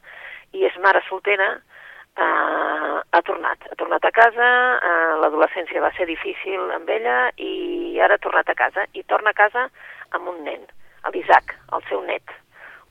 i 0.52 0.64
és 0.68 0.76
mare 0.84 1.02
soltera, 1.08 1.54
eh, 1.56 2.96
ha 3.00 3.22
tornat. 3.24 3.64
Ha 3.70 3.78
tornat 3.80 4.04
a 4.04 4.12
casa, 4.12 4.50
eh, 4.76 5.14
l'adolescència 5.22 5.82
va 5.82 5.92
ser 5.96 6.06
difícil 6.10 6.68
amb 6.76 6.90
ella 6.92 7.30
i 7.36 7.96
ara 8.04 8.18
ha 8.18 8.24
tornat 8.24 8.52
a 8.52 8.58
casa. 8.58 8.84
I 8.92 9.06
torna 9.08 9.32
a 9.32 9.40
casa 9.40 9.70
amb 10.12 10.28
un 10.28 10.44
nen, 10.44 10.68
l'Isaac, 11.14 11.56
el 11.72 11.88
seu 11.88 12.04
net. 12.04 12.36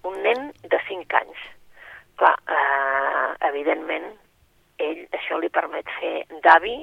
Un 0.07 0.17
nen 0.23 0.51
de 0.65 0.81
5 0.89 1.21
anys. 1.21 1.45
Clar, 2.17 2.35
eh, 2.49 3.47
evidentment, 3.49 4.07
ell 4.77 5.03
això 5.13 5.39
li 5.41 5.49
permet 5.49 5.89
fer 5.99 6.23
d'avi 6.43 6.77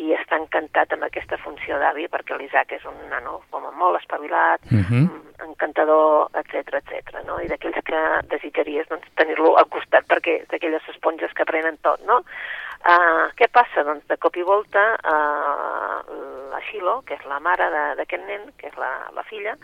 i 0.00 0.14
està 0.16 0.38
encantat 0.40 0.94
amb 0.94 1.04
aquesta 1.04 1.36
funció 1.42 1.76
d'avi 1.78 2.06
perquè 2.08 2.38
l'Isaac 2.38 2.72
és 2.72 2.84
un 2.88 2.96
nano 3.10 3.42
com 3.50 3.66
molt 3.76 4.00
espavilat, 4.00 4.60
Mhm. 4.70 5.02
mm, 5.02 5.50
encantador, 5.50 6.30
etc 6.34 6.74
etc. 6.80 7.24
no? 7.26 7.38
I 7.40 7.46
d'aquells 7.48 7.76
que 7.84 8.00
desitjaries 8.30 8.88
doncs, 8.88 9.06
tenir-lo 9.16 9.56
al 9.56 9.68
costat 9.68 10.06
perquè 10.06 10.42
és 10.42 10.48
d'aquelles 10.48 10.88
esponges 10.88 11.32
que 11.34 11.42
aprenen 11.42 11.76
tot, 11.82 12.00
no? 12.06 12.22
Uh, 12.82 13.30
què 13.38 13.46
passa? 13.52 13.84
Doncs 13.84 14.06
de 14.08 14.16
cop 14.16 14.34
i 14.36 14.42
volta 14.42 14.96
uh, 15.04 16.50
la 16.50 16.60
Xilo, 16.70 17.02
que 17.06 17.14
és 17.14 17.24
la 17.30 17.38
mare 17.38 17.68
d'aquest 17.94 18.24
nen, 18.26 18.48
que 18.58 18.66
és 18.66 18.74
la, 18.76 18.90
la 19.14 19.22
filla, 19.22 19.54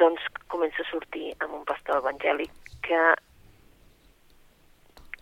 doncs 0.00 0.22
comença 0.48 0.80
a 0.80 0.88
sortir 0.88 1.34
amb 1.40 1.52
un 1.52 1.64
pastor 1.64 1.98
evangèlic 1.98 2.50
que 2.86 3.02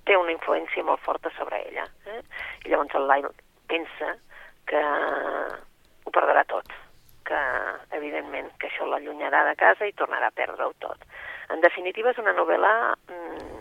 té 0.08 0.16
una 0.18 0.34
influència 0.34 0.84
molt 0.86 1.02
forta 1.04 1.30
sobre 1.38 1.62
ella. 1.68 1.86
Eh? 2.06 2.20
I 2.66 2.72
llavors 2.72 2.94
el 2.98 3.08
Lyle 3.10 3.32
pensa 3.70 4.14
que 4.68 4.82
ho 6.04 6.12
perdrà 6.14 6.44
tot, 6.50 6.68
que 7.26 7.40
evidentment 7.98 8.50
que 8.58 8.68
això 8.70 8.86
l'allunyarà 8.88 9.44
de 9.48 9.56
casa 9.60 9.88
i 9.88 9.96
tornarà 9.98 10.30
a 10.30 10.36
perdre-ho 10.36 10.72
tot. 10.82 11.06
En 11.52 11.62
definitiva 11.64 12.12
és 12.12 12.20
una 12.22 12.34
novel·la 12.36 12.72
mm, 13.10 13.51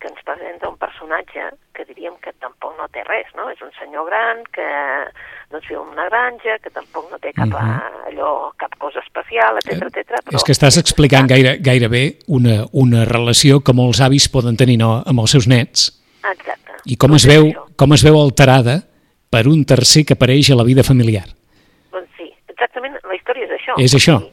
que 0.00 0.08
ens 0.08 0.22
presenta 0.24 0.68
un 0.68 0.78
personatge 0.80 1.50
que 1.76 1.84
diríem 1.84 2.14
que 2.24 2.32
tampoc 2.40 2.72
no 2.78 2.86
té 2.88 3.02
res, 3.04 3.28
no? 3.36 3.50
És 3.52 3.60
un 3.60 3.70
senyor 3.78 4.06
gran 4.08 4.42
que 4.54 4.64
doncs, 5.50 5.66
viu 5.68 5.82
en 5.82 5.90
una 5.92 6.06
granja, 6.08 6.58
que 6.62 6.70
tampoc 6.70 7.10
no 7.10 7.18
té 7.18 7.32
cap, 7.36 7.48
Mhm. 7.48 8.06
allò, 8.08 8.52
cap 8.56 8.74
cosa 8.78 9.00
especial, 9.00 9.58
etc 9.58 9.82
etc. 9.90 10.20
És 10.32 10.44
que 10.44 10.52
estàs 10.52 10.78
explicant 10.78 11.28
gaire, 11.28 11.58
gairebé 11.60 12.18
una, 12.28 12.64
una 12.72 13.04
relació 13.04 13.60
que 13.60 13.72
molts 13.72 14.00
avis 14.00 14.28
poden 14.28 14.56
tenir 14.56 14.78
no, 14.78 15.02
amb 15.04 15.20
els 15.20 15.30
seus 15.30 15.46
nets 15.46 15.90
Exacte. 16.24 16.72
i 16.86 16.96
com 16.96 17.14
es, 17.14 17.26
veu, 17.26 17.52
com 17.76 17.92
es 17.92 18.02
veu 18.02 18.16
alterada 18.20 18.82
per 19.30 19.46
un 19.48 19.64
tercer 19.64 20.04
que 20.06 20.14
apareix 20.14 20.50
a 20.50 20.56
la 20.56 20.64
vida 20.64 20.82
familiar. 20.82 21.26
Doncs 21.92 22.08
sí, 22.16 22.32
exactament, 22.48 22.96
la 23.04 23.14
història 23.14 23.44
és 23.44 23.50
això. 23.60 23.74
És 23.78 23.94
això. 23.94 24.18
Sí, 24.20 24.32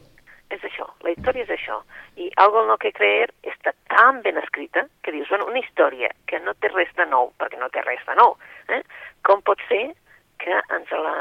és 0.50 0.62
això, 0.64 0.86
la 1.04 1.10
història 1.10 1.42
és 1.44 1.50
això. 1.50 1.82
I 2.18 2.30
Algo 2.42 2.62
en 2.64 2.68
lo 2.72 2.76
que 2.82 2.90
creer 2.92 3.30
està 3.46 3.72
tan 3.92 4.22
ben 4.24 4.38
escrita 4.42 4.86
que 5.06 5.12
dius, 5.14 5.28
bueno, 5.30 5.46
una 5.46 5.60
història 5.62 6.10
que 6.26 6.40
no 6.42 6.54
té 6.58 6.68
res 6.72 6.90
de 6.98 7.06
nou, 7.06 7.30
perquè 7.38 7.58
no 7.60 7.68
té 7.70 7.82
res 7.86 8.02
de 8.08 8.16
nou, 8.18 8.34
eh? 8.74 8.82
com 9.22 9.42
pot 9.46 9.60
ser 9.68 9.84
que 10.38 10.54
ens 10.74 10.90
la, 10.94 11.14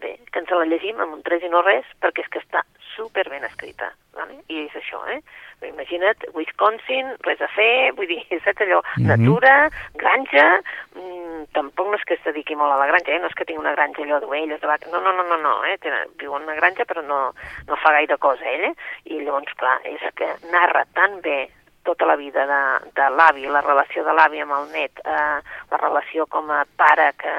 bé, 0.00 0.14
que 0.32 0.40
ens 0.42 0.50
la 0.52 0.64
llegim 0.68 0.98
amb 1.00 1.14
un 1.18 1.22
tres 1.24 1.44
i 1.44 1.48
no 1.52 1.62
res, 1.64 1.84
perquè 2.02 2.24
és 2.24 2.28
que 2.32 2.40
està 2.42 2.64
super 2.96 3.24
ben 3.30 3.44
escrita, 3.44 3.90
vale? 4.16 4.40
i 4.48 4.64
és 4.66 4.74
això, 4.76 5.00
eh? 5.12 5.20
Imagina't, 5.68 6.24
Wisconsin, 6.36 7.14
res 7.26 7.40
a 7.42 7.48
fer, 7.54 7.92
vull 7.96 8.06
dir, 8.10 8.20
saps 8.44 8.60
allò, 8.66 8.80
Mhm. 8.96 9.06
natura, 9.08 9.54
granja, 10.00 10.46
mm, 10.94 11.48
tampoc 11.56 11.88
no 11.88 11.96
és 11.97 11.97
que 12.08 12.16
es 12.16 12.24
dediqui 12.24 12.56
molt 12.56 12.72
a 12.72 12.78
la 12.80 12.88
granja, 12.88 13.12
eh? 13.12 13.20
no 13.20 13.28
és 13.28 13.36
que 13.36 13.44
tingui 13.44 13.60
una 13.60 13.74
granja 13.76 14.00
allò 14.02 14.18
d'ovelles, 14.22 14.60
de 14.62 14.90
no, 14.90 15.02
no, 15.04 15.12
no, 15.12 15.26
no, 15.28 15.36
no 15.44 15.54
eh? 15.68 15.76
Té, 15.82 15.92
viu 16.20 16.34
en 16.36 16.48
una 16.48 16.56
granja 16.56 16.86
però 16.88 17.04
no, 17.04 17.20
no 17.68 17.78
fa 17.82 17.92
gaire 17.98 18.16
cosa 18.18 18.48
ell, 18.48 18.70
eh? 18.70 18.74
i 19.12 19.20
llavors, 19.20 19.52
clar, 19.60 19.76
és 19.88 20.02
que 20.16 20.30
narra 20.48 20.86
tan 20.96 21.20
bé 21.20 21.50
tota 21.88 22.08
la 22.08 22.16
vida 22.16 22.44
de, 22.48 22.62
de 22.96 23.10
l'avi, 23.16 23.46
la 23.48 23.62
relació 23.64 24.04
de 24.04 24.12
l'avi 24.16 24.42
amb 24.44 24.56
el 24.58 24.66
net, 24.74 25.00
eh, 25.04 25.38
la 25.70 25.78
relació 25.80 26.26
com 26.28 26.50
a 26.52 26.64
pare 26.76 27.12
que, 27.20 27.36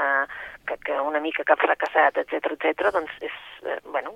que, 0.65 0.77
que 0.85 1.01
una 1.01 1.21
mica 1.21 1.45
que 1.45 1.53
ha 1.53 1.59
fracassat, 1.59 2.17
etc 2.23 2.55
etc. 2.55 2.89
doncs 2.95 3.19
és, 3.25 3.35
eh, 3.65 3.77
bueno, 3.91 4.15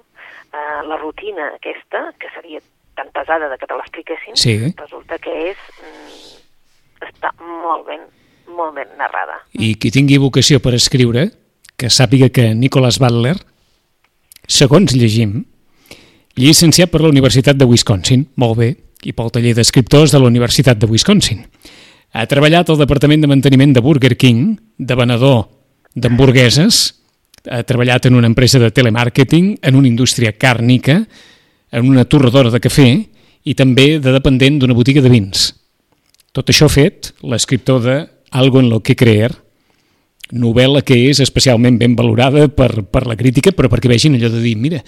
eh, 0.50 0.80
la 0.90 0.98
rutina 0.98 1.52
aquesta, 1.58 2.08
que 2.18 2.32
seria 2.34 2.62
tan 2.96 3.10
pesada 3.14 3.50
de 3.50 3.58
que 3.58 3.68
te 3.70 3.78
l'expliquessin, 3.78 4.38
Sí. 4.38 4.58
resulta 4.78 5.18
que 5.18 5.34
és, 5.52 5.58
mm, 5.82 7.08
està 7.10 7.34
molt 7.42 7.86
ben, 7.88 8.06
molt 8.48 8.76
ben 8.76 8.92
narrada. 9.00 9.40
I 9.54 9.74
qui 9.80 9.92
tingui 9.94 10.20
vocació 10.22 10.60
per 10.64 10.76
escriure, 10.78 11.30
que 11.78 11.90
sàpiga 11.90 12.30
que 12.30 12.54
Nicholas 12.54 13.00
Butler, 13.02 13.36
segons 14.48 14.94
llegim, 14.96 15.44
llicenciat 16.40 16.92
per 16.92 17.02
la 17.04 17.12
Universitat 17.14 17.58
de 17.58 17.68
Wisconsin, 17.70 18.28
molt 18.36 18.58
bé, 18.60 18.74
i 19.04 19.14
pel 19.14 19.32
taller 19.34 19.54
d'escriptors 19.58 20.14
de 20.14 20.22
la 20.22 20.30
Universitat 20.30 20.80
de 20.80 20.90
Wisconsin. 20.90 21.44
Ha 22.14 22.26
treballat 22.30 22.70
al 22.70 22.80
Departament 22.80 23.24
de 23.24 23.30
Manteniment 23.30 23.74
de 23.74 23.82
Burger 23.82 24.16
King, 24.18 24.54
de 24.78 24.96
venedor 24.96 25.48
d'hamburgueses, 25.96 26.84
ha 27.50 27.64
treballat 27.68 28.06
en 28.08 28.16
una 28.16 28.30
empresa 28.30 28.60
de 28.60 28.72
telemàrqueting, 28.72 29.58
en 29.62 29.76
una 29.76 29.90
indústria 29.90 30.32
càrnica, 30.32 31.02
en 31.74 31.90
una 31.90 32.06
torradora 32.06 32.52
de 32.54 32.62
cafè 32.64 32.88
i 33.44 33.56
també 33.58 33.98
de 34.00 34.14
dependent 34.14 34.62
d'una 34.62 34.78
botiga 34.78 35.02
de 35.04 35.12
vins. 35.12 35.50
Tot 36.32 36.50
això 36.50 36.70
fet 36.72 37.12
l'escriptor 37.22 37.82
de 37.84 37.98
Algo 38.34 38.60
en 38.64 38.70
lo 38.72 38.80
que 38.82 38.96
creer, 38.98 39.32
novel·la 40.34 40.82
que 40.82 40.96
és 41.12 41.20
especialment 41.22 41.76
ben 41.78 41.96
valorada 41.98 42.48
per, 42.50 42.72
per 42.90 43.04
la 43.06 43.18
crítica, 43.20 43.52
però 43.54 43.70
perquè 43.70 43.92
vegin 43.92 44.16
allò 44.18 44.32
de 44.34 44.40
dir, 44.42 44.56
mira, 44.58 44.80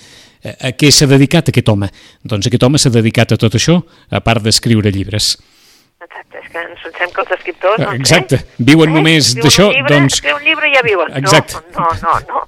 a, 0.42 0.72
què 0.74 0.90
s'ha 0.94 1.06
dedicat 1.12 1.52
aquest 1.52 1.70
home? 1.70 1.92
Doncs 2.26 2.50
aquest 2.50 2.64
home 2.66 2.82
s'ha 2.82 2.90
dedicat 2.94 3.36
a 3.36 3.38
tot 3.42 3.58
això, 3.60 3.78
a 4.10 4.22
part 4.26 4.42
d'escriure 4.46 4.90
llibres. 4.96 5.36
Exacte, 6.06 6.42
és 6.42 6.50
que 6.52 6.60
ens 6.62 6.82
pensem 6.86 7.14
que 7.14 7.22
els 7.24 7.32
escriptors... 7.38 7.80
Doncs, 7.82 8.02
Exacte, 8.02 8.40
eh? 8.42 8.66
viuen 8.72 8.92
eh? 8.92 8.98
només 8.98 9.30
d'això, 9.38 9.70
doncs- 9.90 10.18
Escriu 10.20 10.36
un 10.40 10.44
llibre 10.48 10.70
i 10.70 10.76
ja 10.76 10.84
viuen. 10.86 11.14
Exacte. 11.22 11.62
No, 11.78 11.88
no, 12.02 12.18
no, 12.26 12.42
no. 12.42 12.44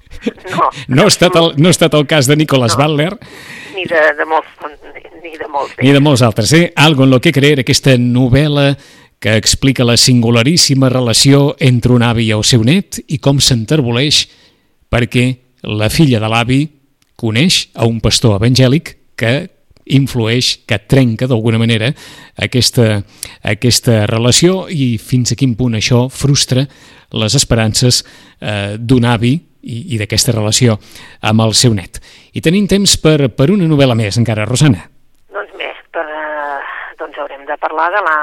No, 0.57 0.67
No 0.97 1.05
ha 1.05 1.13
estat 1.13 1.37
el, 1.39 1.53
no 1.61 1.69
ha 1.69 1.75
estat 1.75 1.93
el 1.97 2.05
cas 2.09 2.27
de 2.29 2.35
Nicholas 2.39 2.77
No. 2.77 2.83
Butler, 2.83 3.13
Ni 3.77 3.85
de, 3.85 4.03
de 4.17 4.25
molts, 4.25 4.49
ni, 4.65 5.03
ni 5.23 5.37
de 5.37 5.47
molts. 5.53 5.73
ni 5.81 5.91
de 5.93 6.01
molts 6.01 6.23
altres. 6.25 6.53
Eh? 6.57 6.71
Algo 6.75 7.05
en 7.05 7.11
lo 7.13 7.21
que 7.21 7.31
creer, 7.33 7.61
aquesta 7.61 7.93
novel·la 7.97 8.71
que 9.19 9.35
explica 9.35 9.85
la 9.85 9.97
singularíssima 9.97 10.89
relació 10.89 11.55
entre 11.59 11.93
un 11.93 12.05
avi 12.05 12.27
i 12.27 12.33
el 12.35 12.45
seu 12.45 12.63
net 12.63 12.99
i 13.07 13.17
com 13.17 13.41
s'enterboleix 13.41 14.25
perquè 14.93 15.27
la 15.67 15.89
filla 15.89 16.21
de 16.21 16.29
l'avi 16.29 16.61
coneix 17.17 17.67
a 17.73 17.87
un 17.89 17.99
pastor 17.99 18.37
evangèlic 18.37 18.93
que 19.17 19.49
influeix, 19.87 20.57
que 20.67 20.79
trenca 20.79 21.27
d'alguna 21.27 21.57
manera 21.57 21.89
aquesta, 22.43 23.01
aquesta 23.41 24.05
relació 24.09 24.67
i 24.69 24.97
fins 25.01 25.31
a 25.31 25.37
quin 25.39 25.55
punt 25.57 25.77
això 25.79 26.05
frustra 26.11 26.65
les 27.17 27.35
esperances 27.39 28.03
eh, 28.03 28.75
d'un 28.77 29.07
avi 29.07 29.33
i, 29.63 29.95
i 29.95 29.99
d'aquesta 29.99 30.35
relació 30.35 30.77
amb 31.21 31.45
el 31.47 31.55
seu 31.57 31.73
net. 31.75 32.01
I 32.35 32.43
tenim 32.43 32.67
temps 32.67 32.97
per, 33.01 33.31
per 33.33 33.49
una 33.55 33.67
novel·la 33.67 33.95
més 33.97 34.19
encara, 34.19 34.45
Rosana. 34.45 34.83
Doncs 35.33 35.55
bé, 35.57 35.71
per, 35.95 36.05
eh, 36.05 36.59
doncs 36.99 37.23
haurem 37.23 37.47
de 37.47 37.57
parlar 37.63 37.89
de 37.95 38.03
la, 38.03 38.17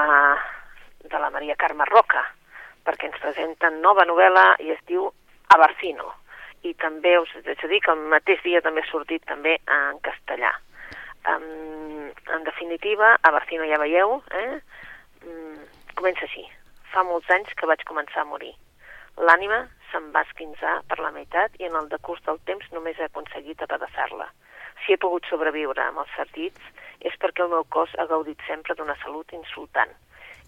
de 1.14 1.20
la 1.22 1.30
Maria 1.30 1.54
Carme 1.54 1.86
Roca, 1.86 2.24
perquè 2.84 3.06
ens 3.08 3.20
presenten 3.22 3.80
nova 3.82 4.04
novel·la 4.08 4.44
i 4.66 4.72
es 4.74 4.82
diu 4.90 5.06
Abarcino. 5.54 6.10
I 6.66 6.74
també 6.80 7.14
us 7.20 7.30
haig 7.38 7.60
de 7.60 7.70
dir 7.70 7.80
que 7.84 7.92
el 7.94 8.02
mateix 8.10 8.42
dia 8.42 8.62
també 8.64 8.82
ha 8.82 8.90
sortit 8.90 9.22
també 9.30 9.54
en 9.70 10.00
castellà. 10.02 10.50
Um, 11.30 12.10
en 12.36 12.44
definitiva, 12.44 13.14
Abarcino 13.22 13.68
ja 13.70 13.78
veieu, 13.80 14.18
eh? 14.40 14.58
Um, 15.24 15.60
comença 15.94 16.26
així. 16.26 16.44
Fa 16.92 17.04
molts 17.06 17.30
anys 17.36 17.52
que 17.56 17.68
vaig 17.70 17.84
començar 17.88 18.24
a 18.24 18.28
morir. 18.28 18.52
L'ànima 19.28 19.62
se'm 19.92 20.10
va 20.16 20.24
esquinçar 20.26 20.80
per 20.90 20.98
la 20.98 21.12
meitat 21.14 21.54
i 21.62 21.68
en 21.68 21.78
el 21.78 21.88
decurs 21.92 22.24
del 22.26 22.40
temps 22.48 22.66
només 22.74 22.98
he 22.98 23.06
aconseguit 23.06 23.62
apedaçar-la. 23.62 24.26
Si 24.82 24.92
he 24.92 25.00
pogut 25.00 25.28
sobreviure 25.30 25.84
amb 25.84 26.02
els 26.02 26.16
certits 26.18 26.72
és 27.00 27.14
perquè 27.22 27.44
el 27.44 27.52
meu 27.54 27.64
cos 27.76 27.94
ha 27.98 28.08
gaudit 28.10 28.40
sempre 28.48 28.74
d'una 28.74 28.98
salut 29.04 29.32
insultant. 29.38 29.94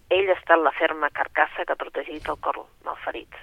Ell 0.09 0.29
ha 0.29 0.37
estat 0.37 0.61
la 0.63 0.71
ferma 0.71 1.09
carcassa 1.11 1.65
que 1.65 1.73
ha 1.75 1.79
protegit 1.79 2.29
el 2.31 2.39
cor 2.39 2.61
malferit. 2.85 3.33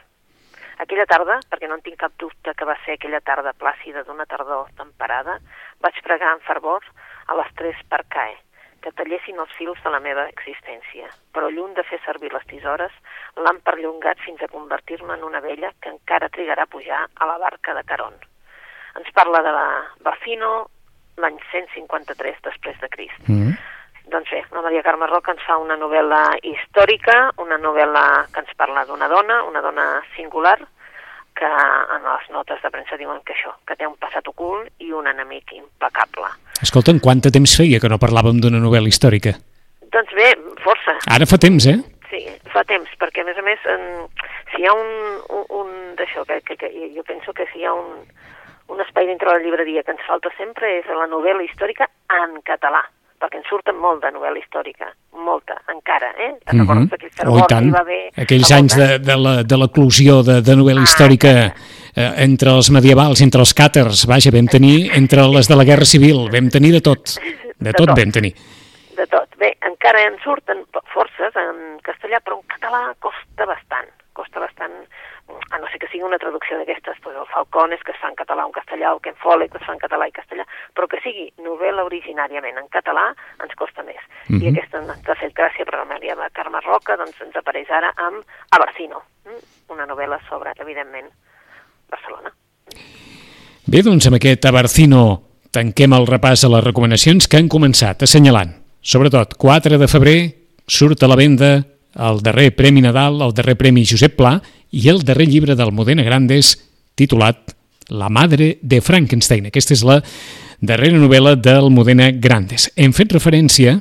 Aquella 0.81 1.05
tarda, 1.07 1.37
perquè 1.51 1.69
no 1.69 1.77
en 1.79 1.85
tinc 1.85 2.01
cap 2.01 2.15
dubte 2.19 2.55
que 2.57 2.67
va 2.67 2.75
ser 2.85 2.97
aquella 2.97 3.21
tarda 3.21 3.53
plàcida 3.59 4.03
d'una 4.07 4.27
tardor 4.27 4.71
temperada, 4.79 5.37
vaig 5.85 6.01
pregar 6.07 6.33
amb 6.33 6.43
fervor 6.47 6.83
a 7.29 7.37
les 7.39 7.53
tres 7.61 7.83
per 7.91 8.01
CAE, 8.11 8.35
que 8.83 8.93
tallessin 8.97 9.39
els 9.41 9.53
fils 9.59 9.79
de 9.85 9.93
la 9.93 10.01
meva 10.03 10.27
existència, 10.33 11.09
però 11.33 11.51
lluny 11.53 11.77
de 11.77 11.85
fer 11.89 12.01
servir 12.05 12.33
les 12.35 12.45
tisores, 12.51 12.97
l'han 13.37 13.61
perllongat 13.65 14.21
fins 14.25 14.43
a 14.43 14.51
convertir-me 14.53 15.15
en 15.15 15.25
una 15.29 15.41
vella 15.45 15.73
que 15.81 15.93
encara 15.93 16.33
trigarà 16.33 16.67
a 16.67 16.73
pujar 16.75 17.05
a 17.15 17.29
la 17.31 17.39
barca 17.45 17.77
de 17.77 17.85
Caron. 17.85 18.19
Ens 18.99 19.13
parla 19.15 19.41
de 19.47 19.53
la 19.55 19.69
Barcino 20.01 20.51
l'any 21.23 21.39
153 21.53 22.43
després 22.49 22.81
de 22.83 22.91
Crist. 22.91 23.29
Mm. 23.29 23.55
Doncs 24.15 24.31
bé, 24.31 24.45
la 24.55 24.63
Maria 24.63 24.83
Carme 24.87 25.09
Roca 25.11 25.33
ens 25.35 25.43
fa 25.43 25.57
una 25.59 25.75
novel·la 25.75 26.37
històrica, 26.47 27.33
una 27.43 27.57
novel·la 27.59 28.05
que 28.31 28.45
ens 28.45 28.53
parla 28.55 28.85
d'una 28.87 29.09
dona, 29.11 29.41
una 29.49 29.63
dona 29.65 29.87
singular, 30.15 30.55
que 31.35 31.51
en 31.97 32.07
les 32.07 32.29
notes 32.31 32.63
de 32.63 32.71
premsa 32.71 32.99
diuen 33.01 33.19
que 33.27 33.35
això, 33.35 33.51
que 33.67 33.75
té 33.75 33.89
un 33.89 33.97
passat 33.99 34.31
ocult 34.31 34.71
i 34.87 34.93
un 34.95 35.11
enemic 35.11 35.51
impecable. 35.59 36.31
Escolta'm, 36.63 37.03
quant 37.03 37.25
de 37.27 37.35
temps 37.35 37.57
feia 37.59 37.83
que 37.83 37.91
no 37.91 37.99
parlàvem 37.99 38.39
d'una 38.39 38.63
novel·la 38.63 38.95
històrica? 38.95 39.35
Doncs 39.91 40.15
bé, 40.15 40.31
força, 40.63 40.95
Ara 41.11 41.27
fa 41.27 41.43
temps, 41.43 41.67
eh? 41.75 41.81
sí, 42.15 42.23
fa 42.55 42.63
temps, 42.71 42.95
perquè 43.03 43.27
a 43.27 43.27
més 43.27 43.43
a 43.43 43.43
més, 43.51 43.67
en, 43.75 43.87
si 44.55 44.63
hi 44.63 44.71
ha 44.71 44.79
un, 44.79 44.97
un, 45.27 45.47
un 45.59 45.77
d'això, 45.99 46.23
que, 46.29 46.39
que, 46.47 46.61
que 46.63 46.71
jo 46.95 47.03
penso 47.03 47.35
que 47.35 47.51
si 47.51 47.65
hi 47.65 47.67
ha 47.67 47.75
un, 47.75 48.07
un 48.71 48.87
espai 48.87 49.11
dintre 49.11 49.27
de 49.27 49.41
la 49.41 49.43
llibreria 49.43 49.83
que 49.83 49.99
ens 49.99 50.07
falta 50.07 50.31
sempre 50.39 50.77
és 50.79 50.87
la 51.03 51.11
novel·la 51.11 51.51
històrica 51.51 51.91
en 52.23 52.39
català, 52.47 52.87
perquè 53.21 53.39
en 53.41 53.45
surten 53.49 53.77
molt 53.81 54.03
de 54.03 54.11
novel·la 54.13 54.39
històrica, 54.43 54.91
molta, 55.25 55.57
encara, 55.73 56.11
eh? 56.19 56.33
Te'n 56.45 56.61
recordes 56.61 56.91
Oh, 56.93 57.07
i 57.07 57.11
fervor 57.11 57.41
que 57.47 57.55
tant. 57.55 57.67
hi 57.67 57.71
va 57.73 57.81
haver? 57.81 58.01
Aquells 58.25 58.51
anys 58.53 58.77
de, 58.77 58.89
de 58.99 59.17
la- 59.17 59.43
de 59.43 59.57
l'eclusió 59.57 60.23
de, 60.23 60.41
de 60.43 60.57
novel·la 60.57 60.81
Ah, 60.83 60.89
històrica 60.89 61.33
eh, 61.95 62.11
entre 62.27 62.51
els 62.51 62.71
medievals, 62.71 63.21
entre 63.23 63.41
els 63.41 63.55
càters, 63.55 64.05
vaja, 64.07 64.31
vam 64.35 64.47
tenir 64.51 64.91
entre 64.95 65.23
les 65.29 65.49
de 65.49 65.57
la 65.57 65.65
Guerra 65.65 65.85
Civil, 65.89 66.29
vam 66.33 66.51
tenir 66.51 66.73
de 66.73 66.81
tot. 66.81 67.17
De 67.65 67.71
De 67.71 67.73
tot 67.73 67.87
tot. 67.89 67.97
vam 67.97 68.11
tenir. 68.13 68.35
de 68.97 69.07
tot. 69.07 69.29
Bé, 69.39 69.55
encara 69.67 70.03
en 70.07 70.19
surten 70.23 70.65
forces 70.93 71.35
en 71.37 71.79
castellà, 71.83 72.21
però 72.21 72.37
en 72.39 72.45
català 72.47 72.93
costa 73.01 73.47
bastant. 73.47 73.89
Costa 74.13 74.39
bastant, 74.43 74.75
a 75.55 75.59
no 75.59 75.69
ser 75.71 75.79
que 75.79 75.87
sigui 75.87 76.03
una 76.03 76.19
traducció 76.19 76.59
d'aquestes, 76.59 76.99
doncs 77.05 77.21
el 77.21 77.29
Falcones, 77.31 77.83
que 77.87 77.93
es 77.95 77.99
fa 78.03 78.09
en 78.11 78.17
català 78.19 78.43
o 78.43 78.51
en 78.51 78.55
castellà, 78.57 78.91
o 78.95 79.01
Ken 79.05 79.15
Follett, 79.23 79.53
que 79.53 79.61
es 79.61 79.67
fa 79.67 79.77
en 79.77 79.83
català 79.83 80.09
i 80.11 80.15
castellà, 80.15 80.47
però 80.75 80.89
que 80.91 80.99
sigui 81.05 81.29
novel·la 81.45 81.85
originàriament 81.87 82.59
en 82.59 82.67
català, 82.75 83.05
ens 83.45 83.55
costa 83.55 83.85
més. 83.87 84.01
Mhm. 84.29 84.43
I 84.43 84.49
aquesta 84.51 84.83
ens 84.83 85.09
ha 85.09 85.15
fet 85.21 85.35
gràcia 85.35 85.65
per 85.65 85.79
la 85.79 85.85
Maria 85.87 86.17
Carme 86.33 86.61
Roca, 86.67 86.97
doncs 86.97 87.21
ens 87.23 87.37
apareix 87.37 87.71
ara 87.71 87.93
amb 87.97 88.25
Abarcino, 88.51 89.03
mm? 89.27 89.71
una 89.71 89.87
novel·la 89.87 90.19
sobre, 90.29 90.53
evidentment, 90.59 91.07
Barcelona. 91.89 92.33
Bé, 93.67 93.83
doncs 93.83 94.07
amb 94.07 94.19
aquest 94.19 94.45
Abarcino 94.47 95.05
tanquem 95.55 95.93
el 95.95 96.09
repàs 96.09 96.45
a 96.45 96.51
les 96.51 96.65
recomanacions 96.65 97.29
que 97.29 97.39
han 97.39 97.49
començat 97.49 98.03
assenyalant. 98.03 98.51
Sobretot, 98.83 99.39
4 99.39 99.79
de 99.79 99.87
febrer 99.89 100.19
surt 100.67 101.03
a 101.03 101.09
la 101.09 101.17
venda 101.17 101.63
el 101.95 102.21
darrer 102.23 102.55
Premi 102.57 102.83
Nadal, 102.83 103.21
el 103.23 103.33
darrer 103.35 103.57
Premi 103.57 103.85
Josep 103.87 104.17
Pla 104.19 104.41
i 104.75 104.89
el 104.91 105.05
darrer 105.07 105.29
llibre 105.31 105.55
del 105.55 105.71
Modena 105.73 106.03
Grandes 106.03 106.57
titulat 106.99 107.55
La 107.89 108.09
madre 108.09 108.59
de 108.63 108.81
Frankenstein. 108.81 109.47
Aquesta 109.47 109.75
és 109.77 109.85
la 109.87 110.01
darrera 110.65 110.99
novel·la 110.99 111.35
del 111.39 111.71
Modena 111.71 112.11
Grandes. 112.11 112.71
Hem 112.75 112.95
fet 112.97 113.13
referència 113.13 113.77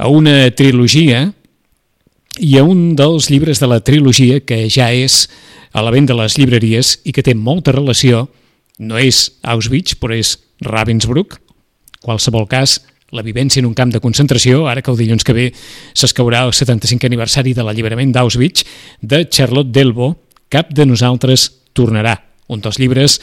a 0.00 0.08
una 0.08 0.50
trilogia 0.56 1.28
i 2.40 2.56
a 2.58 2.64
un 2.64 2.96
dels 2.96 3.28
llibres 3.30 3.60
de 3.60 3.68
la 3.70 3.80
trilogia 3.84 4.40
que 4.40 4.64
ja 4.72 4.88
és 4.90 5.28
a 5.72 5.84
la 5.84 5.92
venda 5.94 6.16
a 6.16 6.22
les 6.22 6.38
llibreries 6.40 6.96
i 7.04 7.12
que 7.14 7.22
té 7.22 7.36
molta 7.36 7.74
relació, 7.76 8.26
no 8.80 8.98
és 8.98 9.28
Auschwitz, 9.42 9.94
però 10.00 10.16
és 10.16 10.38
Ravensbrück, 10.64 11.36
qualsevol 12.02 12.48
cas, 12.48 12.80
la 13.12 13.22
vivència 13.26 13.60
en 13.60 13.68
un 13.68 13.74
camp 13.74 13.92
de 13.92 14.00
concentració, 14.00 14.66
ara 14.70 14.82
que 14.82 14.90
el 14.92 14.98
dilluns 14.98 15.26
que 15.26 15.36
ve 15.36 15.46
s'escaurà 15.94 16.44
el 16.46 16.54
75 16.54 17.06
aniversari 17.06 17.54
de 17.54 17.66
l'alliberament 17.66 18.12
d'Auschwitz, 18.14 18.64
de 19.02 19.24
Charlotte 19.30 19.72
Delbo, 19.72 20.14
Cap 20.50 20.72
de 20.74 20.82
nosaltres 20.82 21.44
tornarà, 21.78 22.16
un 22.50 22.58
dels 22.58 22.80
llibres 22.82 23.20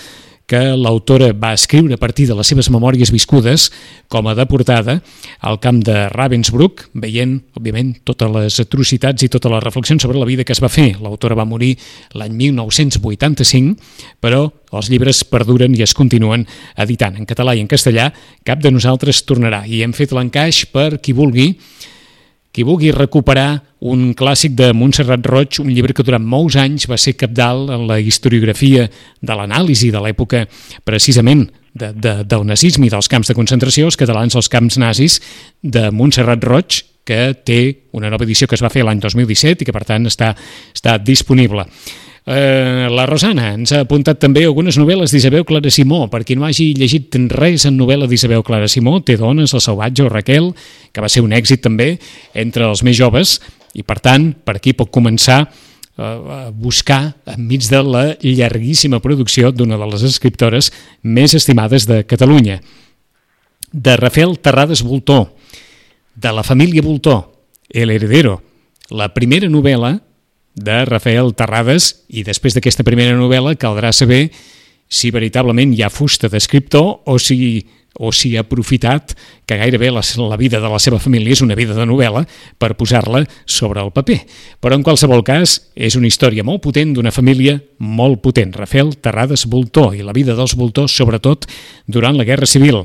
que 0.47 0.59
l'autora 0.79 1.33
va 1.35 1.51
escriure 1.53 1.93
a 1.93 1.99
partir 1.99 2.25
de 2.29 2.35
les 2.37 2.47
seves 2.47 2.69
memòries 2.71 3.11
viscudes 3.11 3.67
com 4.07 4.29
a 4.31 4.35
deportada 4.35 5.01
al 5.43 5.59
camp 5.59 5.81
de 5.83 6.07
Ravensbrück, 6.13 6.85
veient, 6.95 7.35
òbviament, 7.59 7.91
totes 8.07 8.31
les 8.31 8.59
atrocitats 8.63 9.27
i 9.27 9.29
totes 9.29 9.51
les 9.51 9.63
reflexions 9.65 10.01
sobre 10.01 10.19
la 10.19 10.29
vida 10.29 10.45
que 10.47 10.55
es 10.55 10.63
va 10.63 10.71
fer. 10.71 10.93
L'autora 11.03 11.35
va 11.35 11.45
morir 11.45 11.73
l'any 12.15 12.31
1985, 12.39 13.75
però 14.23 14.45
els 14.71 14.87
llibres 14.89 15.25
perduren 15.27 15.75
i 15.75 15.83
es 15.83 15.93
continuen 15.93 16.47
editant 16.79 17.19
en 17.19 17.27
català 17.27 17.53
i 17.55 17.61
en 17.65 17.67
castellà. 17.67 18.13
Cap 18.47 18.63
de 18.63 18.71
nosaltres 18.71 19.25
tornarà 19.27 19.65
i 19.67 19.83
hem 19.83 19.91
fet 19.91 20.15
l'encaix 20.15 20.63
per 20.71 20.93
qui 21.03 21.11
vulgui 21.11 21.51
qui 22.57 22.63
vulgui 22.65 22.89
recuperar 22.89 23.59
un 23.85 24.15
clàssic 24.17 24.55
de 24.57 24.71
Montserrat 24.73 25.27
Roig, 25.29 25.59
un 25.61 25.67
llibre 25.69 25.93
que 25.93 26.01
durant 26.01 26.23
molts 26.25 26.55
anys 26.57 26.87
va 26.89 26.97
ser 26.97 27.11
capdalt 27.13 27.69
en 27.69 27.83
la 27.85 27.99
historiografia 28.01 28.87
de 28.89 29.35
l'anàlisi 29.37 29.91
de 29.93 30.01
l'època 30.01 30.41
precisament 30.81 31.43
de, 31.77 31.91
de, 31.93 32.15
del 32.25 32.47
nazisme 32.49 32.87
i 32.87 32.89
dels 32.89 33.11
camps 33.13 33.29
de 33.29 33.35
concentració, 33.37 33.85
els 33.85 33.99
catalans 34.01 34.33
als 34.33 34.49
camps 34.49 34.79
nazis, 34.81 35.19
de 35.61 35.91
Montserrat 35.93 36.49
Roig, 36.49 36.79
que 37.05 37.21
té 37.45 37.61
una 37.93 38.09
nova 38.09 38.25
edició 38.25 38.49
que 38.49 38.57
es 38.57 38.65
va 38.65 38.73
fer 38.73 38.81
l'any 38.87 39.05
2017 39.05 39.61
i 39.61 39.69
que 39.69 39.77
per 39.77 39.85
tant 39.85 40.09
està, 40.09 40.33
està 40.73 40.97
disponible. 40.97 41.69
Eh, 42.27 42.87
la 42.91 43.05
Rosana 43.07 43.53
ens 43.55 43.71
ha 43.71 43.85
apuntat 43.85 44.17
també 44.19 44.41
algunes 44.43 44.75
novel·les 44.75 45.13
d'Isabel 45.15 45.45
Clara 45.47 45.71
Simó. 45.71 46.01
Per 46.11 46.25
qui 46.27 46.35
no 46.35 46.43
hagi 46.43 46.73
llegit 46.75 47.15
res 47.31 47.63
en 47.69 47.77
novel·la 47.79 48.09
d'Isabel 48.11 48.43
Clara 48.43 48.67
Simó, 48.67 48.97
té 48.99 49.15
dones, 49.15 49.53
El 49.55 49.63
salvatge 49.63 50.03
o 50.03 50.09
Raquel, 50.11 50.49
que 50.91 51.03
va 51.03 51.07
ser 51.07 51.23
un 51.23 51.31
èxit 51.31 51.63
també 51.63 51.93
entre 52.35 52.67
els 52.67 52.83
més 52.83 52.97
joves, 52.99 53.37
i 53.79 53.85
per 53.87 54.01
tant, 54.03 54.33
per 54.43 54.57
aquí 54.57 54.73
pot 54.75 54.91
començar 54.91 55.45
eh, 55.45 56.03
a 56.03 56.49
buscar 56.51 57.15
enmig 57.31 57.69
de 57.71 57.79
la 57.87 58.03
llarguíssima 58.19 58.99
producció 58.99 59.53
d'una 59.55 59.79
de 59.79 59.87
les 59.93 60.03
escriptores 60.03 60.73
més 61.03 61.31
estimades 61.33 61.87
de 61.87 62.01
Catalunya. 62.03 62.59
De 63.71 63.95
Rafael 63.95 64.35
Terrades 64.43 64.83
Voltó, 64.83 65.37
de 66.15 66.35
la 66.35 66.43
família 66.43 66.83
Voltó, 66.83 67.45
El 67.69 67.91
heredero, 67.91 68.41
la 68.89 69.13
primera 69.13 69.47
novel·la 69.47 70.06
de 70.57 70.83
Rafael 70.89 71.31
Terrades 71.37 71.93
i 72.09 72.25
després 72.25 72.57
d'aquesta 72.57 72.85
primera 72.87 73.15
novel·la 73.15 73.55
caldrà 73.61 73.93
saber 73.93 74.27
si 74.87 75.11
veritablement 75.13 75.73
hi 75.75 75.83
ha 75.83 75.93
fusta 75.93 76.29
d'escriptor 76.31 77.03
o 77.05 77.17
si 77.21 77.37
o 77.97 78.11
si 78.13 78.35
ha 78.37 78.43
aprofitat 78.45 79.15
que 79.45 79.57
gairebé 79.57 79.89
la, 79.91 80.01
la 80.29 80.37
vida 80.37 80.59
de 80.61 80.69
la 80.69 80.79
seva 80.79 80.99
família 81.01 81.33
és 81.33 81.41
una 81.41 81.57
vida 81.57 81.73
de 81.73 81.85
novel·la 81.89 82.23
per 82.59 82.75
posar-la 82.77 83.23
sobre 83.45 83.81
el 83.81 83.91
paper. 83.91 84.19
Però 84.61 84.77
en 84.77 84.85
qualsevol 84.85 85.23
cas 85.25 85.57
és 85.73 85.97
una 85.97 86.09
història 86.09 86.45
molt 86.45 86.61
potent 86.61 86.93
d'una 86.93 87.13
família 87.15 87.57
molt 87.79 88.21
potent. 88.21 88.53
Rafael 88.53 88.93
Terrades 89.01 89.47
Voltó 89.49 89.89
i 89.97 90.05
la 90.05 90.13
vida 90.13 90.37
dels 90.37 90.55
Voltors, 90.55 90.93
sobretot 90.93 91.49
durant 91.87 92.17
la 92.17 92.27
Guerra 92.27 92.45
Civil. 92.45 92.83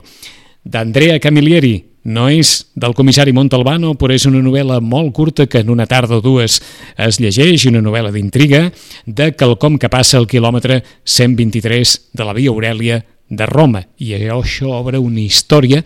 D'Andrea 0.65 1.21
Camilleri, 1.21 1.77
no 2.05 2.27
és 2.31 2.67
del 2.75 2.95
comissari 2.99 3.35
Montalbano, 3.35 3.95
però 3.99 4.15
és 4.15 4.27
una 4.27 4.43
novel·la 4.43 4.81
molt 4.83 5.13
curta 5.15 5.47
que 5.47 5.63
en 5.63 5.71
una 5.71 5.87
tarda 5.87 6.19
o 6.19 6.25
dues 6.25 6.59
es 6.99 7.21
llegeix, 7.23 7.67
una 7.71 7.83
novel·la 7.85 8.11
d'intriga 8.15 8.65
de 9.07 9.31
quelcom 9.39 9.79
que 9.79 9.91
passa 9.93 10.19
al 10.19 10.27
quilòmetre 10.31 10.83
123 11.05 11.95
de 12.13 12.27
la 12.27 12.35
Via 12.35 12.51
Aurèlia 12.51 13.03
de 13.29 13.47
Roma. 13.47 13.85
I 14.03 14.17
això 14.19 14.73
obre 14.81 14.99
una 14.99 15.23
història 15.23 15.83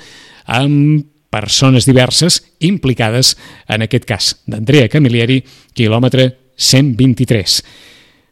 amb 0.46 1.04
persones 1.30 1.84
diverses 1.84 2.40
implicades 2.64 3.34
en 3.68 3.84
aquest 3.84 4.06
cas 4.08 4.32
d'Andrea 4.48 4.88
Camilleri, 4.88 5.42
quilòmetre 5.76 6.30
123. 6.56 7.60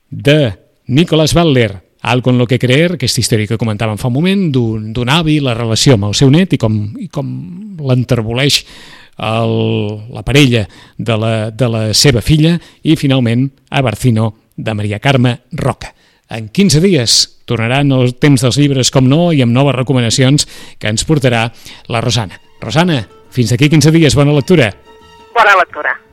De 0.09 0.39
Nicolas 0.87 1.35
Butler, 1.37 1.84
Algo 2.05 2.31
en 2.31 2.37
lo 2.37 2.47
que 2.47 2.59
creer, 2.61 2.99
aquesta 2.99 3.23
història 3.23 3.49
que 3.49 3.57
comentàvem 3.57 3.97
fa 3.97 4.11
un 4.11 4.15
moment, 4.19 4.43
d'un 4.53 5.09
avi, 5.09 5.39
la 5.41 5.55
relació 5.57 5.97
amb 5.97 6.11
el 6.11 6.19
seu 6.19 6.29
net 6.29 6.53
i 6.53 6.59
com, 6.61 6.77
i 7.01 7.09
com 7.09 7.31
l'enterboleix 7.81 8.59
la 9.17 10.23
parella 10.27 10.67
de 10.99 11.17
la, 11.17 11.33
de 11.51 11.69
la 11.73 11.83
seva 11.97 12.21
filla 12.21 12.59
i 12.83 12.99
finalment 13.01 13.47
a 13.71 13.81
Barcino 13.81 14.35
de 14.53 14.75
Maria 14.77 15.01
Carme 15.01 15.39
Roca. 15.57 15.95
En 16.29 16.53
15 16.53 16.85
dies 16.85 17.19
tornaran 17.49 17.93
els 17.97 18.19
temps 18.21 18.45
dels 18.45 18.61
llibres 18.61 18.93
com 18.93 19.09
no 19.09 19.31
i 19.33 19.41
amb 19.41 19.57
noves 19.57 19.81
recomanacions 19.81 20.45
que 20.77 20.93
ens 20.93 21.09
portarà 21.09 21.47
la 21.89 22.05
Rosana. 22.05 22.37
Rosana, 22.61 23.01
fins 23.33 23.57
aquí 23.57 23.73
15 23.73 23.97
dies, 23.97 24.17
bona 24.19 24.37
lectura. 24.37 24.75
Bona 25.33 25.57
lectura. 25.65 26.04